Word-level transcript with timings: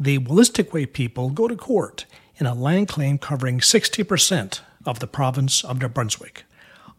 the 0.00 0.18
Wolastoqey 0.18 0.92
people 0.92 1.30
go 1.30 1.48
to 1.48 1.56
court 1.56 2.06
in 2.36 2.46
a 2.46 2.54
land 2.54 2.86
claim 2.86 3.18
covering 3.18 3.58
60% 3.58 4.60
of 4.86 5.00
the 5.00 5.08
province 5.08 5.64
of 5.64 5.80
New 5.80 5.88
Brunswick. 5.88 6.44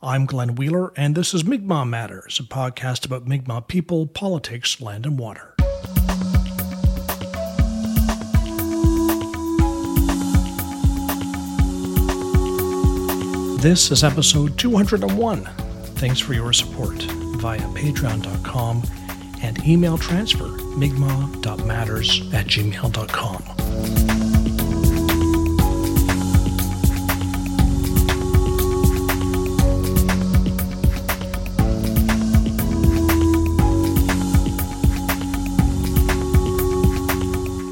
I'm 0.03 0.25
Glenn 0.25 0.55
Wheeler, 0.55 0.91
and 0.97 1.15
this 1.15 1.33
is 1.33 1.45
Mi'kmaq 1.45 1.87
Matters, 1.87 2.39
a 2.39 2.43
podcast 2.43 3.05
about 3.05 3.25
Mi'kmaq 3.25 3.67
people, 3.67 4.05
politics, 4.05 4.81
land, 4.81 5.05
and 5.05 5.17
water. 5.17 5.55
This 13.61 13.91
is 13.91 14.03
episode 14.03 14.57
201. 14.57 15.45
Thanks 15.95 16.19
for 16.19 16.33
your 16.33 16.53
support 16.53 17.01
via 17.01 17.59
patreon.com 17.59 18.83
and 19.41 19.65
email 19.65 19.97
transfer 19.97 20.49
mi'kmaq.matters 20.77 22.33
at 22.33 22.47
gmail.com. 22.47 23.43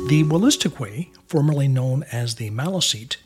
The 0.08 0.24
Wolastoqey, 0.24 1.10
formerly 1.28 1.68
known 1.68 2.04
as 2.14 2.36
the 2.36 2.50
Maliseet, 2.50 3.18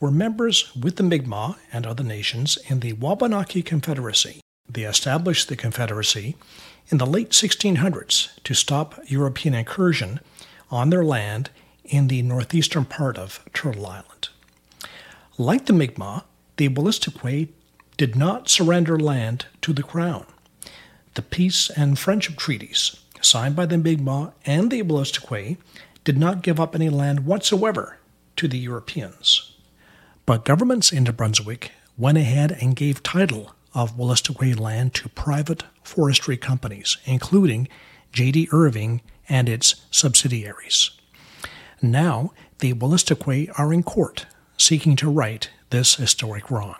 were 0.00 0.10
members 0.10 0.74
with 0.74 0.96
the 0.96 1.02
Mi'kmaq 1.02 1.56
and 1.70 1.86
other 1.86 2.02
nations 2.02 2.56
in 2.68 2.80
the 2.80 2.94
Wabanaki 2.94 3.62
Confederacy. 3.62 4.40
They 4.66 4.84
established 4.84 5.48
the 5.48 5.56
Confederacy 5.56 6.36
in 6.88 6.98
the 6.98 7.06
late 7.06 7.30
1600s 7.30 8.42
to 8.44 8.54
stop 8.54 8.98
European 9.06 9.54
incursion 9.54 10.20
on 10.70 10.90
their 10.90 11.04
land 11.04 11.50
in 11.84 12.08
the 12.08 12.22
northeastern 12.22 12.84
part 12.84 13.18
of 13.18 13.40
Turtle 13.52 13.86
Island. 13.86 14.28
Like 15.38 15.66
the 15.66 15.72
Mi'kmaq, 15.72 16.24
the 16.56 16.68
Wolastoqey 16.68 17.48
did 17.96 18.16
not 18.16 18.48
surrender 18.48 18.98
land 18.98 19.46
to 19.62 19.72
the 19.72 19.82
Crown. 19.82 20.26
The 21.14 21.22
peace 21.22 21.70
and 21.70 21.98
friendship 21.98 22.36
treaties 22.36 22.96
signed 23.20 23.56
by 23.56 23.66
the 23.66 23.78
Mi'kmaq 23.78 24.32
and 24.44 24.70
the 24.70 24.82
Wolastoqey 24.82 25.56
did 26.04 26.18
not 26.18 26.42
give 26.42 26.60
up 26.60 26.74
any 26.74 26.88
land 26.88 27.26
whatsoever 27.26 27.98
to 28.36 28.46
the 28.46 28.58
Europeans. 28.58 29.52
But 30.24 30.44
governments 30.44 30.92
in 30.92 31.04
New 31.04 31.12
Brunswick 31.12 31.72
went 31.96 32.18
ahead 32.18 32.52
and 32.60 32.76
gave 32.76 33.02
title 33.02 33.54
of 33.76 33.94
Wolastoqey 33.96 34.58
land 34.58 34.94
to 34.94 35.08
private 35.10 35.62
forestry 35.82 36.38
companies, 36.38 36.96
including 37.04 37.68
J.D. 38.10 38.48
Irving 38.50 39.02
and 39.28 39.50
its 39.50 39.76
subsidiaries. 39.90 40.92
Now, 41.82 42.32
the 42.60 42.72
Wolastoqey 42.72 43.50
are 43.58 43.74
in 43.74 43.82
court 43.82 44.24
seeking 44.56 44.96
to 44.96 45.10
right 45.10 45.50
this 45.68 45.96
historic 45.96 46.50
wrong. 46.50 46.76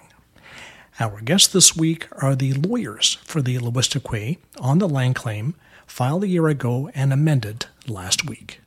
Our 0.99 1.21
guests 1.21 1.49
this 1.49 1.77
week 1.77 2.09
are 2.23 2.35
the 2.35 2.55
lawyers 2.55 3.19
for 3.25 3.43
the 3.43 3.59
Wolastoqey 3.59 4.39
on 4.59 4.79
the 4.79 4.89
land 4.89 5.17
claim 5.17 5.55
filed 5.87 6.25
a 6.25 6.29
year 6.29 6.49
ago 6.49 6.91
and 6.95 7.13
amended 7.13 7.67
last 7.87 8.27
week. 8.27 8.63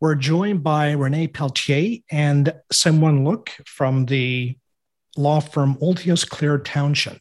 We're 0.00 0.14
joined 0.14 0.62
by 0.62 0.92
Renee 0.92 1.28
Pelletier 1.28 1.98
and 2.10 2.54
Senwung 2.72 3.26
Luk 3.26 3.50
from 3.66 4.06
the 4.06 4.56
law 5.18 5.40
firm 5.40 5.76
Olthuis 5.76 6.26
Kleer 6.26 6.56
Townshend. 6.58 7.20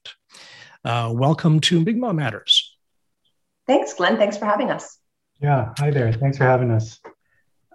Uh, 0.85 1.11
welcome 1.11 1.59
to 1.59 1.83
Mi'kmaq 1.83 2.13
Matters. 2.13 2.77
Thanks, 3.65 3.95
Glenn. 3.95 4.17
Thanks 4.17 4.37
for 4.37 4.45
having 4.45 4.69
us. 4.69 4.99
Yeah, 5.41 5.73
hi 5.79 5.89
there. 5.89 6.13
Thanks 6.13 6.37
for 6.37 6.43
having 6.43 6.69
us. 6.69 6.99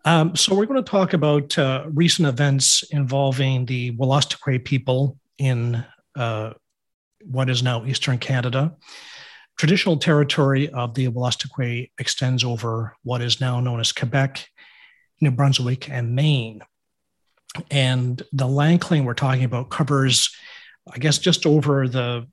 Um, 0.04 0.36
so, 0.36 0.54
we're 0.54 0.66
going 0.66 0.82
to 0.82 0.88
talk 0.88 1.12
about 1.12 1.58
uh, 1.58 1.86
recent 1.88 2.28
events 2.28 2.84
involving 2.92 3.66
the 3.66 3.90
Wolastoqey 3.96 4.64
people 4.64 5.18
in 5.38 5.84
uh, 6.16 6.52
what 7.24 7.50
is 7.50 7.64
now 7.64 7.84
Eastern 7.84 8.16
Canada. 8.16 8.76
Traditional 9.58 9.96
territory 9.96 10.68
of 10.68 10.94
the 10.94 11.08
Wolastoqey 11.08 11.90
extends 11.98 12.44
over 12.44 12.96
what 13.02 13.22
is 13.22 13.40
now 13.40 13.58
known 13.58 13.80
as 13.80 13.90
Quebec, 13.90 14.46
New 15.20 15.32
Brunswick, 15.32 15.90
and 15.90 16.14
Maine. 16.14 16.62
And 17.72 18.22
the 18.32 18.46
land 18.46 18.80
claim 18.80 19.04
we're 19.04 19.14
talking 19.14 19.44
about 19.44 19.68
covers, 19.68 20.32
I 20.90 20.98
guess, 20.98 21.18
just 21.18 21.44
over 21.44 21.88
the 21.88 22.28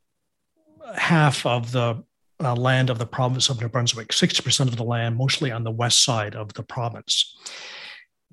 half 0.95 1.45
of 1.45 1.71
the 1.71 2.03
uh, 2.43 2.55
land 2.55 2.89
of 2.89 2.99
the 2.99 3.05
province 3.05 3.49
of 3.49 3.59
New 3.59 3.67
Brunswick, 3.67 4.09
60% 4.09 4.67
of 4.67 4.75
the 4.75 4.83
land, 4.83 5.17
mostly 5.17 5.51
on 5.51 5.63
the 5.63 5.71
west 5.71 6.03
side 6.03 6.35
of 6.35 6.53
the 6.53 6.63
province. 6.63 7.35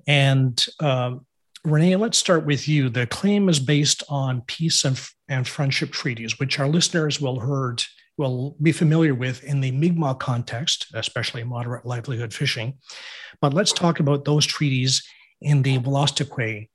And 0.07 0.63
uh, 0.79 1.15
Renee, 1.63 1.95
let's 1.95 2.17
start 2.17 2.45
with 2.45 2.67
you. 2.67 2.89
The 2.89 3.07
claim 3.07 3.49
is 3.49 3.59
based 3.59 4.03
on 4.07 4.41
peace 4.41 4.85
and, 4.85 5.01
and 5.27 5.47
friendship 5.47 5.91
treaties, 5.91 6.39
which 6.39 6.59
our 6.59 6.67
listeners 6.67 7.19
will 7.19 7.39
heard 7.39 7.83
will 8.17 8.55
be 8.61 8.71
familiar 8.71 9.13
with 9.13 9.43
in 9.43 9.59
the 9.59 9.71
Mi'kmaq 9.71 10.19
context, 10.19 10.87
especially 10.93 11.43
moderate 11.43 11.85
livelihood 11.85 12.33
fishing. 12.33 12.75
But 13.41 13.53
let's 13.53 13.73
talk 13.73 13.99
about 13.99 14.23
those 14.23 14.45
treaties 14.45 15.03
in 15.41 15.63
the 15.63 15.79
Wolastoqey 15.79 16.69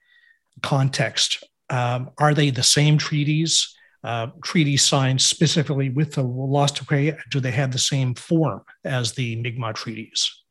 context. 0.63 1.43
Um, 1.71 2.11
are 2.19 2.35
they 2.35 2.51
the 2.51 2.63
same 2.63 2.99
treaties? 2.99 3.75
Uh, 4.03 4.28
treaty 4.43 4.77
signed 4.77 5.21
specifically 5.21 5.91
with 5.91 6.15
the 6.15 6.25
Wolastoqey? 6.25 7.19
Do 7.31 7.41
they 7.41 7.50
have 7.50 7.72
the 7.72 7.78
same 7.78 8.15
form 8.15 8.62
as 8.84 9.12
the 9.12 9.37
Mi'kmaq 9.37 9.75
treaties? 9.75 10.43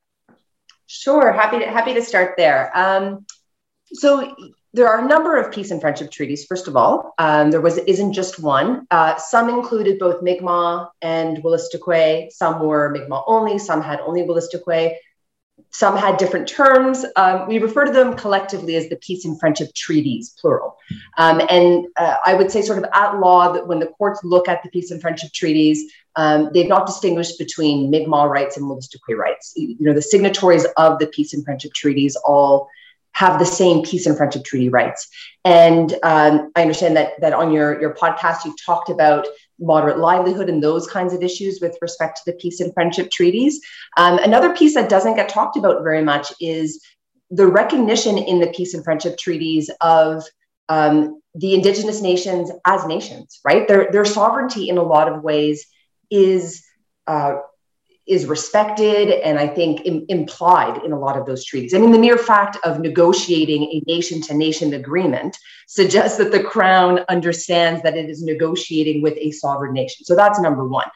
Sure, 0.88 1.32
happy 1.32 1.60
to, 1.60 1.66
happy 1.66 1.94
to 1.94 2.02
start 2.02 2.36
there. 2.38 2.76
Um, 2.78 3.26
so 3.94 4.36
there 4.74 4.88
are 4.88 5.04
a 5.04 5.08
number 5.08 5.36
of 5.36 5.52
peace 5.52 5.72
and 5.72 5.82
friendship 5.82 6.12
treaties. 6.12 6.46
First 6.46 6.68
of 6.68 6.76
all, 6.76 7.14
um, 7.18 7.50
there 7.50 7.62
was 7.62 7.78
isn't 7.80 8.14
just 8.14 8.40
one. 8.40 8.86
Uh, 8.92 9.16
some 9.18 9.50
included 9.50 9.98
both 9.98 10.22
Mi'kmaq 10.22 10.90
and 11.02 11.38
Wolastoqey. 11.38 12.32
Some 12.32 12.60
were 12.60 12.90
Mi'kmaq 12.90 13.24
only. 13.26 13.58
Some 13.58 13.82
had 13.82 14.00
only 14.02 14.22
Wolastoqey. 14.22 14.96
Some 15.72 15.96
had 15.98 16.18
different 16.18 16.48
terms. 16.48 17.06
Um, 17.16 17.48
we 17.48 17.60
refer 17.60 17.86
to 17.86 17.92
them 17.92 18.16
collectively 18.16 18.76
as 18.76 18.90
the 18.90 18.96
peace 18.98 19.26
and 19.26 19.40
friendship 19.40 19.74
treaties, 19.76 20.36
plural. 20.40 20.78
Um, 21.18 21.42
and 21.50 21.86
uh, 21.98 22.18
I 22.26 22.34
would 22.34 22.52
say, 22.52 22.62
sort 22.62 22.80
of 22.80 22.86
at 22.94 23.20
law, 23.20 23.52
that 23.52 23.68
when 23.68 23.80
the 23.80 23.88
courts 23.88 24.22
look 24.24 24.48
at 24.48 24.64
the 24.64 24.70
peace 24.70 24.92
and 24.92 25.02
friendship 25.02 25.32
treaties, 25.34 25.92
um, 26.16 26.50
they've 26.54 26.68
not 26.68 26.86
distinguished 26.86 27.38
between 27.38 27.90
Mi'kmaq 27.90 28.30
rights 28.30 28.58
and 28.58 28.66
Wolastoqey 28.66 29.16
rights. 29.16 29.54
You 29.56 29.78
know, 29.80 29.94
the 29.94 30.02
signatories 30.02 30.66
of 30.78 31.00
the 31.00 31.08
peace 31.08 31.34
and 31.34 31.44
friendship 31.44 31.74
treaties 31.74 32.16
all 32.18 32.68
have 33.14 33.40
the 33.40 33.46
same 33.46 33.84
peace 33.84 34.06
and 34.06 34.16
friendship 34.16 34.44
treaty 34.44 34.70
rights. 34.70 35.10
And 35.44 35.94
um, 36.04 36.52
I 36.56 36.62
understand 36.62 36.96
that 36.96 37.20
that 37.22 37.34
on 37.34 37.52
your 37.52 37.80
your 37.82 37.94
podcast 37.94 38.46
you've 38.46 38.62
talked 38.64 38.90
about 38.90 39.28
moderate 39.60 40.00
livelihood 40.00 40.50
and 40.50 40.64
those 40.64 40.88
kinds 40.88 41.14
of 41.14 41.22
issues 41.22 41.60
with 41.62 41.78
respect 41.82 42.18
to 42.18 42.32
the 42.32 42.38
peace 42.38 42.60
and 42.60 42.74
friendship 42.74 43.12
treaties. 43.12 43.60
Um, 43.98 44.20
another 44.20 44.56
piece 44.56 44.74
that 44.76 44.90
doesn't 44.90 45.16
get 45.16 45.30
talked 45.30 45.58
about 45.58 45.84
very 45.84 46.04
much 46.04 46.32
is 46.40 46.84
the 47.30 47.48
recognition 47.48 48.18
in 48.18 48.40
the 48.40 48.48
peace 48.48 48.74
and 48.74 48.84
friendship 48.84 49.18
treaties 49.18 49.70
of 49.82 50.24
um, 50.68 51.22
the 51.36 51.54
indigenous 51.54 52.02
nations 52.02 52.52
as 52.66 52.86
nations, 52.86 53.40
right? 53.46 53.68
Their, 53.68 53.92
their 53.92 54.06
sovereignty 54.06 54.70
in 54.70 54.78
a 54.78 54.84
lot 54.84 55.12
of 55.12 55.24
ways 55.24 55.66
is 56.10 56.64
uh, 57.08 57.38
is 58.10 58.26
respected 58.26 59.10
and 59.10 59.38
I 59.38 59.48
think 59.48 59.86
Im- 59.86 60.06
implied 60.10 60.84
in 60.84 60.92
a 60.92 61.00
lot 61.00 61.16
of 61.16 61.28
those 61.28 61.46
treaties. 61.46 61.76
I 61.76 61.78
mean, 61.78 61.92
the 61.92 62.00
mere 62.00 62.18
fact 62.18 62.58
of 62.64 62.80
negotiating 62.80 63.64
a 63.64 63.84
nation 63.86 64.20
to 64.24 64.34
nation 64.34 64.74
agreement 64.74 65.38
suggests 65.68 66.18
that 66.18 66.32
the 66.32 66.44
crown 66.44 67.02
understands 67.08 67.84
that 67.84 67.96
it 67.96 68.10
is 68.10 68.24
negotiating 68.24 69.04
with 69.04 69.16
a 69.18 69.30
sovereign 69.30 69.74
nation. 69.74 70.06
So 70.06 70.16
that's 70.16 70.40
number 70.42 70.68
one. 70.68 70.88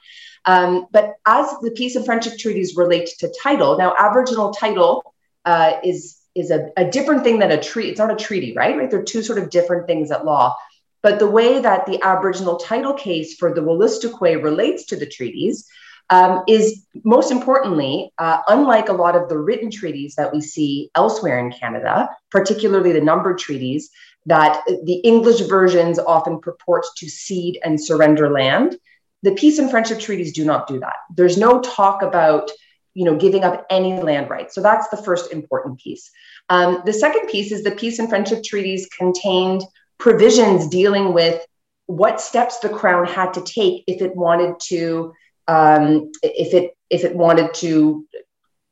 Um, 0.46 0.88
but 0.91 1.13
as 1.28 1.46
the 1.62 1.72
peace 1.72 1.96
and 1.96 2.03
friendship 2.03 2.38
treaties 2.40 2.75
relate 2.75 3.09
to 3.19 3.31
title, 3.41 3.78
now 3.78 3.94
Aboriginal 3.97 4.51
title 4.51 5.13
uh, 5.45 5.74
is 5.84 6.18
is 6.35 6.50
a, 6.50 6.72
a 6.78 6.90
different 6.90 7.24
thing 7.24 7.38
than 7.38 7.51
a 7.51 7.62
treaty. 7.62 7.92
It's 7.92 8.00
not 8.00 8.12
a 8.12 8.16
treaty, 8.16 8.54
right? 8.56 8.75
Right? 8.75 8.89
They're 8.89 9.04
two 9.04 9.21
sort 9.21 9.38
of 9.38 9.51
different 9.51 9.86
things 9.86 10.09
at 10.09 10.25
law. 10.25 10.56
But 11.04 11.19
the 11.19 11.30
way 11.30 11.59
that 11.59 11.86
the 11.86 12.01
Aboriginal 12.01 12.57
title 12.57 12.94
case 12.94 13.36
for 13.36 13.54
the 13.54 13.62
Wolastoqey 13.62 14.42
relates 14.42 14.86
to 14.86 14.95
the 14.95 15.06
treaties 15.06 15.68
um, 16.10 16.44
is 16.48 16.86
most 17.04 17.32
importantly, 17.32 18.12
uh, 18.18 18.40
unlike 18.48 18.90
a 18.90 18.94
lot 18.94 19.16
of 19.16 19.30
the 19.30 19.38
written 19.38 19.72
treaties 19.72 20.16
that 20.16 20.34
we 20.34 20.42
see 20.42 20.90
elsewhere 20.96 21.40
in 21.40 21.52
Canada, 21.52 22.10
particularly 22.32 22.92
the 22.92 23.02
numbered 23.02 23.38
treaties, 23.38 23.90
that 24.26 24.64
the 24.66 25.00
English 25.04 25.42
versions 25.42 26.00
often 26.00 26.40
purport 26.40 26.86
to 26.98 27.10
cede 27.10 27.60
and 27.64 27.84
surrender 27.84 28.30
land. 28.30 28.78
The 29.24 29.34
peace 29.34 29.58
and 29.60 29.70
friendship 29.72 30.00
treaties 30.00 30.34
do 30.34 30.46
not 30.46 30.68
do 30.68 30.80
that. 30.80 30.96
There's 31.16 31.38
no 31.38 31.62
talk 31.62 32.02
about 32.02 32.52
you 32.94 33.06
know 33.06 33.16
giving 33.16 33.44
up 33.44 33.66
any 33.70 34.00
land 34.00 34.30
rights. 34.30 34.56
So 34.56 34.62
that's 34.62 34.90
the 34.90 34.98
first 34.98 35.32
important 35.32 35.80
piece. 35.80 36.12
Um, 36.50 36.82
the 36.86 36.94
second 36.94 37.28
piece 37.28 37.52
is 37.52 37.64
the 37.64 37.72
peace 37.72 38.00
and 38.00 38.10
friendship 38.10 38.44
treaties 38.44 38.88
contained 38.98 39.64
provisions 39.98 40.68
dealing 40.68 41.14
with 41.14 41.46
what 41.86 42.22
steps 42.22 42.60
the 42.60 42.70
crown 42.70 43.06
had 43.06 43.34
to 43.34 43.42
take 43.42 43.84
if 43.88 44.02
it 44.02 44.16
wanted 44.16 44.60
to 44.68 45.14
um, 45.48 46.12
if 46.22 46.54
it 46.54 46.75
if 46.90 47.04
it 47.04 47.16
wanted 47.16 47.54
to 47.56 48.07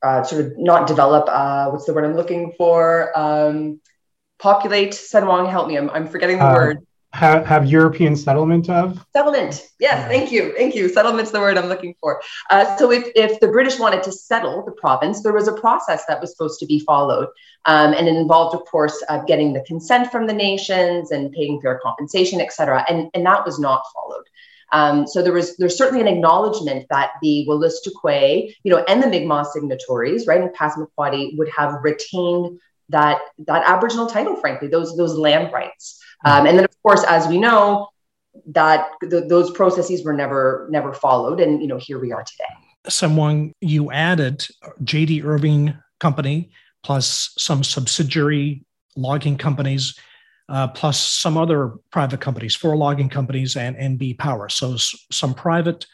uh, 0.03 0.23
sort 0.23 0.45
of 0.45 0.57
not 0.57 0.87
develop. 0.87 1.27
Uh, 1.29 1.69
what's 1.69 1.85
the 1.85 1.93
word 1.93 2.05
I'm 2.05 2.15
looking 2.15 2.53
for? 2.57 3.11
Um, 3.17 3.81
populate. 4.39 4.91
Senwung, 4.91 5.49
help 5.49 5.67
me. 5.67 5.77
I'm, 5.77 5.89
I'm 5.89 6.07
forgetting 6.07 6.37
the 6.37 6.45
uh, 6.45 6.53
word. 6.53 6.87
Have, 7.13 7.45
have 7.45 7.65
European 7.65 8.15
settlement 8.15 8.69
of? 8.69 9.05
Settlement. 9.11 9.67
Yes, 9.81 10.07
thank 10.07 10.31
you. 10.31 10.53
Thank 10.55 10.75
you. 10.75 10.87
Settlement's 10.87 11.31
the 11.31 11.41
word 11.41 11.57
I'm 11.57 11.67
looking 11.67 11.93
for. 11.99 12.21
Uh, 12.49 12.77
so 12.77 12.89
if, 12.89 13.03
if 13.15 13.37
the 13.41 13.49
British 13.49 13.77
wanted 13.79 14.01
to 14.03 14.13
settle 14.13 14.63
the 14.63 14.71
province, 14.71 15.21
there 15.21 15.33
was 15.33 15.49
a 15.49 15.53
process 15.53 16.05
that 16.05 16.21
was 16.21 16.31
supposed 16.31 16.59
to 16.61 16.65
be 16.65 16.79
followed. 16.79 17.27
Um, 17.65 17.93
and 17.93 18.07
it 18.07 18.15
involved, 18.15 18.55
of 18.55 18.63
course, 18.65 19.03
uh, 19.09 19.19
getting 19.25 19.51
the 19.51 19.61
consent 19.63 20.09
from 20.09 20.25
the 20.25 20.33
nations 20.33 21.11
and 21.11 21.33
paying 21.33 21.59
fair 21.59 21.81
compensation, 21.83 22.39
et 22.39 22.53
cetera. 22.53 22.85
And, 22.87 23.09
and 23.13 23.25
that 23.25 23.45
was 23.45 23.59
not 23.59 23.83
followed. 23.93 24.20
Um, 24.71 25.05
so 25.05 25.21
there 25.21 25.33
was 25.33 25.57
there's 25.57 25.77
certainly 25.77 26.01
an 26.01 26.07
acknowledgement 26.07 26.85
that 26.89 27.11
the 27.21 27.45
Wolastoqey, 27.47 28.55
you 28.63 28.71
know, 28.71 28.83
and 28.87 29.03
the 29.03 29.07
Mi'kmaq 29.07 29.47
signatories, 29.47 30.27
right, 30.27 30.41
and 30.41 30.49
Passamaquoddy 30.51 31.37
would 31.37 31.49
have 31.49 31.79
retained 31.83 32.59
that 32.89 33.19
that 33.47 33.63
Aboriginal 33.65 34.07
title, 34.07 34.35
frankly, 34.35 34.67
those 34.67 34.95
those 34.95 35.17
land 35.17 35.51
rights. 35.51 35.99
Um, 36.23 36.45
and 36.45 36.57
then, 36.57 36.65
of 36.65 36.83
course, 36.83 37.03
as 37.03 37.27
we 37.27 37.39
know, 37.39 37.89
that 38.47 38.89
th- 39.01 39.27
those 39.27 39.51
processes 39.51 40.03
were 40.03 40.13
never 40.13 40.67
never 40.69 40.93
followed, 40.93 41.39
and 41.39 41.61
you 41.61 41.67
know, 41.67 41.77
here 41.77 41.99
we 41.99 42.11
are 42.11 42.23
today. 42.23 42.53
Senwung 42.87 43.53
you 43.61 43.91
added 43.91 44.47
J.D. 44.83 45.23
Irving 45.23 45.77
Company 45.99 46.51
plus 46.83 47.33
some 47.37 47.63
subsidiary 47.63 48.65
logging 48.95 49.37
companies, 49.37 49.97
uh, 50.51 50.67
plus 50.67 50.99
some 50.99 51.37
other 51.37 51.75
private 51.91 52.19
companies, 52.19 52.55
four 52.55 52.75
logging 52.75 53.07
companies, 53.07 53.55
and 53.55 53.75
NB 53.77 54.17
Power. 54.17 54.49
So 54.49 54.75
some 54.77 55.33
private 55.33 55.85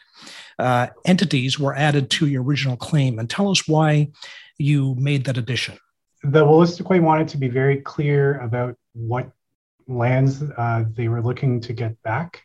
uh, 0.58 0.88
entities 1.04 1.60
were 1.60 1.76
added 1.76 2.10
to 2.10 2.26
your 2.26 2.42
original 2.42 2.76
claim. 2.76 3.20
And 3.20 3.30
tell 3.30 3.50
us 3.50 3.68
why 3.68 4.10
you 4.58 4.96
made 4.96 5.24
that 5.26 5.38
addition. 5.38 5.78
The 6.24 6.44
Wolastoqey 6.44 7.00
wanted 7.00 7.28
to 7.28 7.36
be 7.36 7.46
very 7.46 7.80
clear 7.82 8.40
about 8.40 8.74
what 8.94 9.30
lands 9.86 10.42
uh, 10.42 10.84
they 10.92 11.06
were 11.06 11.22
looking 11.22 11.60
to 11.60 11.72
get 11.72 12.00
back. 12.02 12.42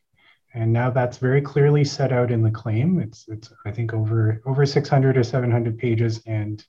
And 0.53 0.71
now 0.71 0.91
that's 0.91 1.17
very 1.17 1.41
clearly 1.41 1.83
set 1.83 2.11
out 2.11 2.31
in 2.31 2.43
the 2.43 2.51
claim. 2.51 2.99
It's, 2.99 3.25
it's 3.27 3.51
I 3.65 3.71
think, 3.71 3.91
over, 3.91 4.39
over 4.45 4.67
600 4.67 5.17
or 5.17 5.23
700 5.23 5.79
pages, 5.79 6.21
and 6.27 6.63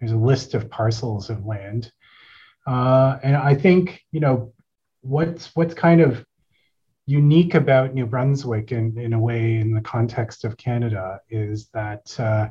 there's 0.00 0.10
a 0.10 0.16
list 0.16 0.54
of 0.54 0.68
parcels 0.68 1.30
of 1.30 1.46
land. 1.46 1.92
Uh, 2.66 3.20
and 3.22 3.36
I 3.36 3.54
think, 3.54 4.02
you 4.10 4.18
know, 4.18 4.52
what's, 5.08 5.54
what's 5.56 5.74
kind 5.74 6.00
of 6.00 6.24
unique 7.06 7.54
about 7.54 7.94
New 7.94 8.04
Brunswick 8.04 8.70
in, 8.70 8.98
in 8.98 9.14
a 9.14 9.18
way 9.18 9.56
in 9.56 9.72
the 9.72 9.80
context 9.80 10.44
of 10.44 10.58
Canada 10.58 11.20
is 11.30 11.68
that 11.72 12.14
uh, 12.20 12.48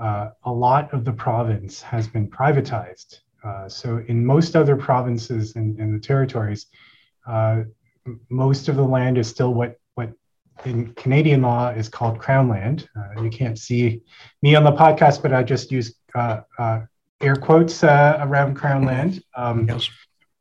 uh, 0.00 0.30
a 0.44 0.52
lot 0.52 0.94
of 0.94 1.04
the 1.04 1.12
province 1.12 1.82
has 1.82 2.06
been 2.06 2.30
privatized. 2.30 3.18
Uh, 3.42 3.68
so 3.68 4.00
in 4.06 4.24
most 4.24 4.54
other 4.54 4.76
provinces 4.76 5.56
and 5.56 5.76
in, 5.78 5.86
in, 5.86 5.92
the 5.92 5.98
territories, 5.98 6.66
uh, 7.26 7.62
most 8.28 8.68
of 8.68 8.76
the 8.76 8.84
land 8.84 9.18
is 9.18 9.28
still 9.28 9.52
what 9.52 9.76
what 9.94 10.12
in 10.64 10.92
Canadian 10.94 11.42
law 11.42 11.70
is 11.70 11.88
called 11.88 12.18
crown 12.18 12.48
land. 12.48 12.88
Uh, 12.96 13.22
you 13.22 13.30
can't 13.30 13.58
see 13.58 14.02
me 14.42 14.54
on 14.54 14.62
the 14.62 14.72
podcast, 14.72 15.20
but 15.22 15.32
I 15.32 15.42
just 15.42 15.72
use 15.72 15.94
uh, 16.14 16.42
air 17.20 17.36
quotes 17.36 17.82
around 17.82 18.54
crown 18.54 18.84
land. 18.84 19.22
Um, 19.34 19.66
yes. 19.66 19.88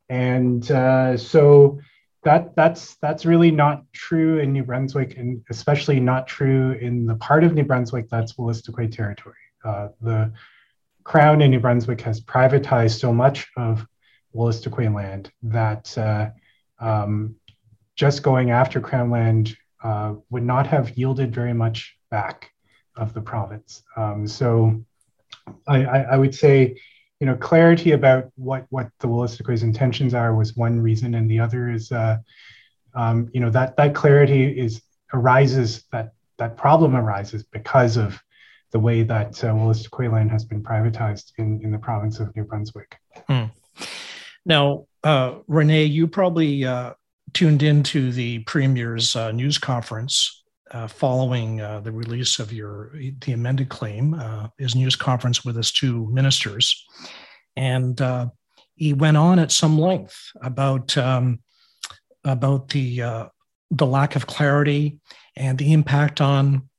And 0.10 0.66
so 0.66 1.80
that 2.24 2.56
that's 2.56 2.96
that's 2.96 3.26
really 3.26 3.52
not 3.52 3.84
true 3.94 4.40
in 4.40 4.52
New 4.52 4.64
Brunswick, 4.64 5.18
and 5.18 5.42
especially 5.50 6.00
not 6.00 6.28
true 6.28 6.72
in 6.74 7.06
the 7.06 7.16
part 7.16 7.44
of 7.44 7.54
New 7.54 7.64
Brunswick 7.64 8.10
that's 8.10 8.34
Wolastoqey 8.34 8.92
territory. 8.92 9.36
the 9.64 10.32
Crown 11.04 11.42
in 11.42 11.50
New 11.50 11.60
Brunswick 11.60 12.02
has 12.02 12.22
privatized 12.22 13.00
so 13.00 13.14
much 13.14 13.48
of 13.58 13.86
Wolastoqey 14.36 14.94
land 14.94 15.32
that 15.42 15.98
uh, 15.98 16.30
um, 16.80 17.36
just 17.96 18.22
going 18.22 18.52
after 18.52 18.80
Crown 18.80 19.10
land 19.10 19.58
uh, 19.84 20.14
would 20.30 20.44
not 20.44 20.68
have 20.68 20.98
yielded 20.98 21.34
very 21.34 21.54
much 21.54 21.98
back 22.12 22.52
of 22.96 23.14
the 23.14 23.22
province. 23.22 23.84
Um, 23.96 24.28
so 24.28 24.84
I, 25.68 25.86
I, 25.86 26.00
I, 26.02 26.18
would 26.18 26.36
say, 26.36 26.80
you 27.20 27.26
know, 27.26 27.36
clarity 27.36 27.92
about 27.92 28.32
what 28.36 28.66
what 28.70 28.90
the 29.00 29.08
Wolastoqey's 29.08 29.64
intentions 29.64 30.14
are 30.14 30.34
was 30.34 30.56
one 30.56 30.80
reason, 30.80 31.16
and 31.16 31.30
the 31.30 31.40
other 31.40 31.70
is, 31.70 31.92
uh, 31.92 32.18
um, 32.96 33.30
you 33.34 33.42
know, 33.42 33.50
that 33.50 33.76
that 33.78 33.94
clarity 33.94 34.46
is 34.46 34.82
arises 35.14 35.84
that 35.92 36.14
that 36.38 36.56
problem 36.56 36.96
arises 36.96 37.44
because 37.44 37.98
of 37.98 38.22
the 38.72 38.80
way 38.80 39.04
that 39.04 39.44
uh, 39.44 39.48
Wolastoqey 39.48 40.12
land 40.12 40.32
has 40.32 40.46
been 40.46 40.64
privatized 40.64 41.34
in 41.38 41.62
in 41.64 41.72
the 41.72 41.80
province 41.80 42.20
of 42.20 42.34
New 42.36 42.44
Brunswick. 42.44 42.98
Hmm. 43.28 43.46
Now, 44.46 44.86
uh, 45.04 45.36
Renee, 45.48 45.86
you 45.86 46.08
probably 46.08 46.64
uh, 46.66 46.94
tuned 47.34 47.64
into 47.64 48.12
the 48.12 48.40
premier's 48.40 49.16
uh, 49.16 49.32
news 49.32 49.58
conference 49.58 50.39
uh, 50.72 50.88
following 50.88 51.62
uh, 51.62 51.80
the 51.80 51.92
release 51.92 52.40
of 52.40 52.54
your 52.54 52.92
the 53.22 53.32
amended 53.34 53.70
claim. 53.70 54.14
Uh, 54.14 54.48
his 54.58 54.76
news 54.76 54.96
conference 54.96 55.44
with 55.44 55.56
his 55.56 55.72
two 55.72 56.08
ministers, 56.12 56.86
and 57.56 58.02
he 58.76 58.94
went 58.94 59.18
on 59.18 59.40
at 59.40 59.52
some 59.52 59.78
length 59.78 60.32
about 60.42 60.98
um, 60.98 61.40
about 62.24 62.70
the 62.70 63.30
the 63.72 63.86
lack 63.86 64.16
of 64.16 64.28
clarity 64.28 65.00
and 65.36 65.58
the 65.58 65.74
impact 65.74 66.22
on 66.22 66.70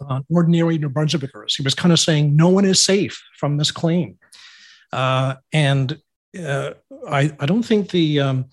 on 0.00 0.24
ordinary 0.30 0.78
New 0.78 0.90
Brunswickers. 0.90 1.56
He 1.56 1.62
was 1.62 1.74
kind 1.74 1.92
of 1.92 1.98
saying 1.98 2.36
no 2.36 2.48
one 2.48 2.64
is 2.64 2.84
safe 2.84 3.22
from 3.38 3.56
this 3.56 3.70
claim. 3.70 4.18
Uh, 4.92 5.36
and 5.52 5.98
uh, 6.38 6.72
I, 7.08 7.32
I 7.40 7.46
don't 7.46 7.64
think 7.64 7.90
the 7.90 8.20
um, 8.20 8.46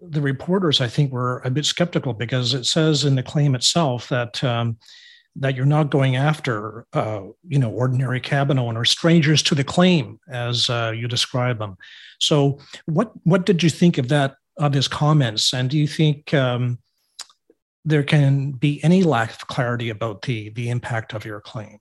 the 0.00 0.20
reporters 0.20 0.80
I 0.80 0.88
think 0.88 1.12
were 1.12 1.42
a 1.44 1.50
bit 1.50 1.66
skeptical 1.66 2.14
because 2.14 2.54
it 2.54 2.64
says 2.64 3.04
in 3.04 3.14
the 3.14 3.22
claim 3.22 3.54
itself 3.54 4.08
that 4.08 4.42
um, 4.42 4.78
that 5.36 5.54
you're 5.54 5.64
not 5.64 5.90
going 5.90 6.16
after 6.16 6.86
uh, 6.92 7.22
you 7.48 7.58
know 7.58 7.70
ordinary 7.70 8.20
cabin 8.20 8.58
owners, 8.58 8.90
strangers 8.90 9.42
to 9.44 9.54
the 9.54 9.64
claim 9.64 10.18
as 10.28 10.68
uh, 10.70 10.92
you 10.94 11.08
describe 11.08 11.58
them. 11.58 11.76
So 12.18 12.58
what 12.86 13.12
what 13.24 13.46
did 13.46 13.62
you 13.62 13.70
think 13.70 13.98
of 13.98 14.08
that 14.08 14.36
of 14.58 14.74
his 14.74 14.88
comments, 14.88 15.52
and 15.52 15.70
do 15.70 15.78
you 15.78 15.86
think 15.86 16.32
um, 16.34 16.78
there 17.84 18.02
can 18.02 18.52
be 18.52 18.82
any 18.84 19.02
lack 19.02 19.30
of 19.30 19.46
clarity 19.48 19.90
about 19.90 20.22
the 20.22 20.50
the 20.50 20.70
impact 20.70 21.14
of 21.14 21.24
your 21.24 21.40
claim? 21.40 21.78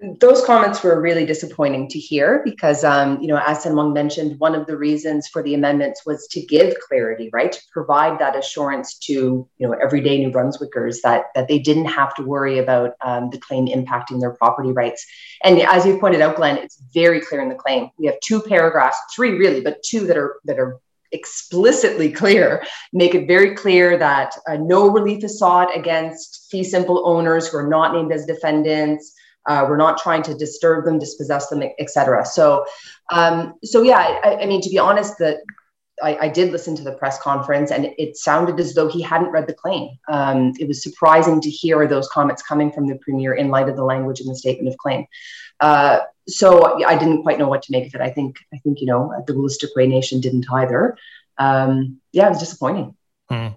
Those 0.00 0.44
comments 0.44 0.84
were 0.84 1.00
really 1.00 1.26
disappointing 1.26 1.88
to 1.88 1.98
hear 1.98 2.40
because, 2.44 2.84
um, 2.84 3.20
you 3.20 3.26
know, 3.26 3.40
as 3.44 3.64
Senwung 3.64 3.92
mentioned, 3.92 4.38
one 4.38 4.54
of 4.54 4.64
the 4.68 4.76
reasons 4.76 5.26
for 5.26 5.42
the 5.42 5.54
amendments 5.54 6.06
was 6.06 6.28
to 6.28 6.40
give 6.40 6.78
clarity, 6.78 7.30
right, 7.32 7.50
to 7.50 7.60
provide 7.72 8.20
that 8.20 8.36
assurance 8.36 8.96
to, 8.98 9.12
you 9.12 9.66
know, 9.66 9.72
everyday 9.72 10.18
New 10.18 10.30
Brunswickers 10.30 11.00
that 11.02 11.24
that 11.34 11.48
they 11.48 11.58
didn't 11.58 11.86
have 11.86 12.14
to 12.14 12.22
worry 12.22 12.58
about 12.58 12.92
um, 13.04 13.30
the 13.30 13.38
claim 13.38 13.66
impacting 13.66 14.20
their 14.20 14.30
property 14.30 14.70
rights. 14.70 15.04
And 15.42 15.60
as 15.62 15.84
you 15.84 15.98
pointed 15.98 16.20
out, 16.20 16.36
Glenn, 16.36 16.58
it's 16.58 16.80
very 16.94 17.20
clear 17.20 17.40
in 17.40 17.48
the 17.48 17.56
claim. 17.56 17.90
We 17.98 18.06
have 18.06 18.20
two 18.20 18.40
paragraphs, 18.40 18.98
three 19.16 19.32
really, 19.32 19.62
but 19.62 19.82
two 19.82 20.06
that 20.06 20.16
are 20.16 20.38
that 20.44 20.60
are 20.60 20.78
explicitly 21.10 22.12
clear, 22.12 22.62
make 22.92 23.14
it 23.14 23.26
very 23.26 23.54
clear 23.54 23.96
that 23.96 24.36
uh, 24.46 24.56
no 24.56 24.88
relief 24.90 25.24
is 25.24 25.38
sought 25.38 25.76
against 25.76 26.46
fee 26.50 26.62
simple 26.62 27.02
owners 27.06 27.48
who 27.48 27.56
are 27.58 27.66
not 27.66 27.94
named 27.94 28.12
as 28.12 28.26
defendants. 28.26 29.14
Uh, 29.48 29.66
we're 29.68 29.78
not 29.78 29.98
trying 29.98 30.22
to 30.22 30.34
disturb 30.34 30.84
them, 30.84 30.98
dispossess 30.98 31.48
them, 31.48 31.62
etc. 31.78 32.24
So, 32.24 32.66
um, 33.10 33.54
so 33.64 33.82
yeah, 33.82 34.20
I, 34.22 34.36
I, 34.42 34.46
mean, 34.46 34.60
to 34.60 34.68
be 34.68 34.78
honest, 34.78 35.18
that 35.18 35.38
I, 36.02 36.16
I, 36.16 36.28
did 36.28 36.52
listen 36.52 36.76
to 36.76 36.84
the 36.84 36.92
press 36.92 37.18
conference, 37.20 37.70
and 37.70 37.90
it 37.98 38.16
sounded 38.16 38.60
as 38.60 38.74
though 38.74 38.88
he 38.88 39.00
hadn't 39.00 39.30
read 39.30 39.46
the 39.46 39.54
claim. 39.54 39.88
Um, 40.08 40.52
it 40.60 40.68
was 40.68 40.82
surprising 40.82 41.40
to 41.40 41.50
hear 41.50 41.86
those 41.86 42.08
comments 42.08 42.42
coming 42.42 42.70
from 42.70 42.86
the 42.88 42.96
premier 42.96 43.34
in 43.34 43.48
light 43.48 43.68
of 43.68 43.76
the 43.76 43.84
language 43.84 44.20
in 44.20 44.26
the 44.26 44.36
statement 44.36 44.68
of 44.68 44.76
claim. 44.76 45.06
Uh, 45.60 46.00
so 46.28 46.84
I 46.84 46.96
didn't 46.98 47.22
quite 47.22 47.38
know 47.38 47.48
what 47.48 47.62
to 47.62 47.72
make 47.72 47.86
of 47.86 47.94
it. 47.94 48.00
I 48.00 48.10
think 48.10 48.38
I 48.52 48.58
think 48.58 48.80
you 48.80 48.86
know 48.86 49.12
the 49.26 49.32
Wolastoqey 49.32 49.88
Nation 49.88 50.20
didn't 50.20 50.46
either. 50.52 50.96
Um, 51.38 52.00
yeah, 52.12 52.26
it 52.26 52.30
was 52.30 52.40
disappointing. 52.40 52.94
Hmm. 53.28 53.48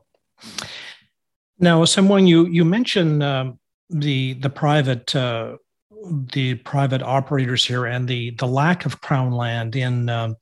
Now, 1.60 1.84
Senwung 1.84 2.28
you 2.28 2.46
you 2.48 2.64
mentioned 2.64 3.22
um, 3.22 3.60
the 3.90 4.34
the 4.34 4.50
private 4.50 5.16
uh, 5.16 5.58
the 6.34 6.56
private 6.56 7.02
operators 7.02 7.66
here 7.66 7.86
and 7.86 8.08
the 8.08 8.32
the 8.32 8.48
lack 8.48 8.86
of 8.86 9.02
crown 9.02 9.32
land 9.32 9.76
in 9.76 10.10
um, 10.10 10.36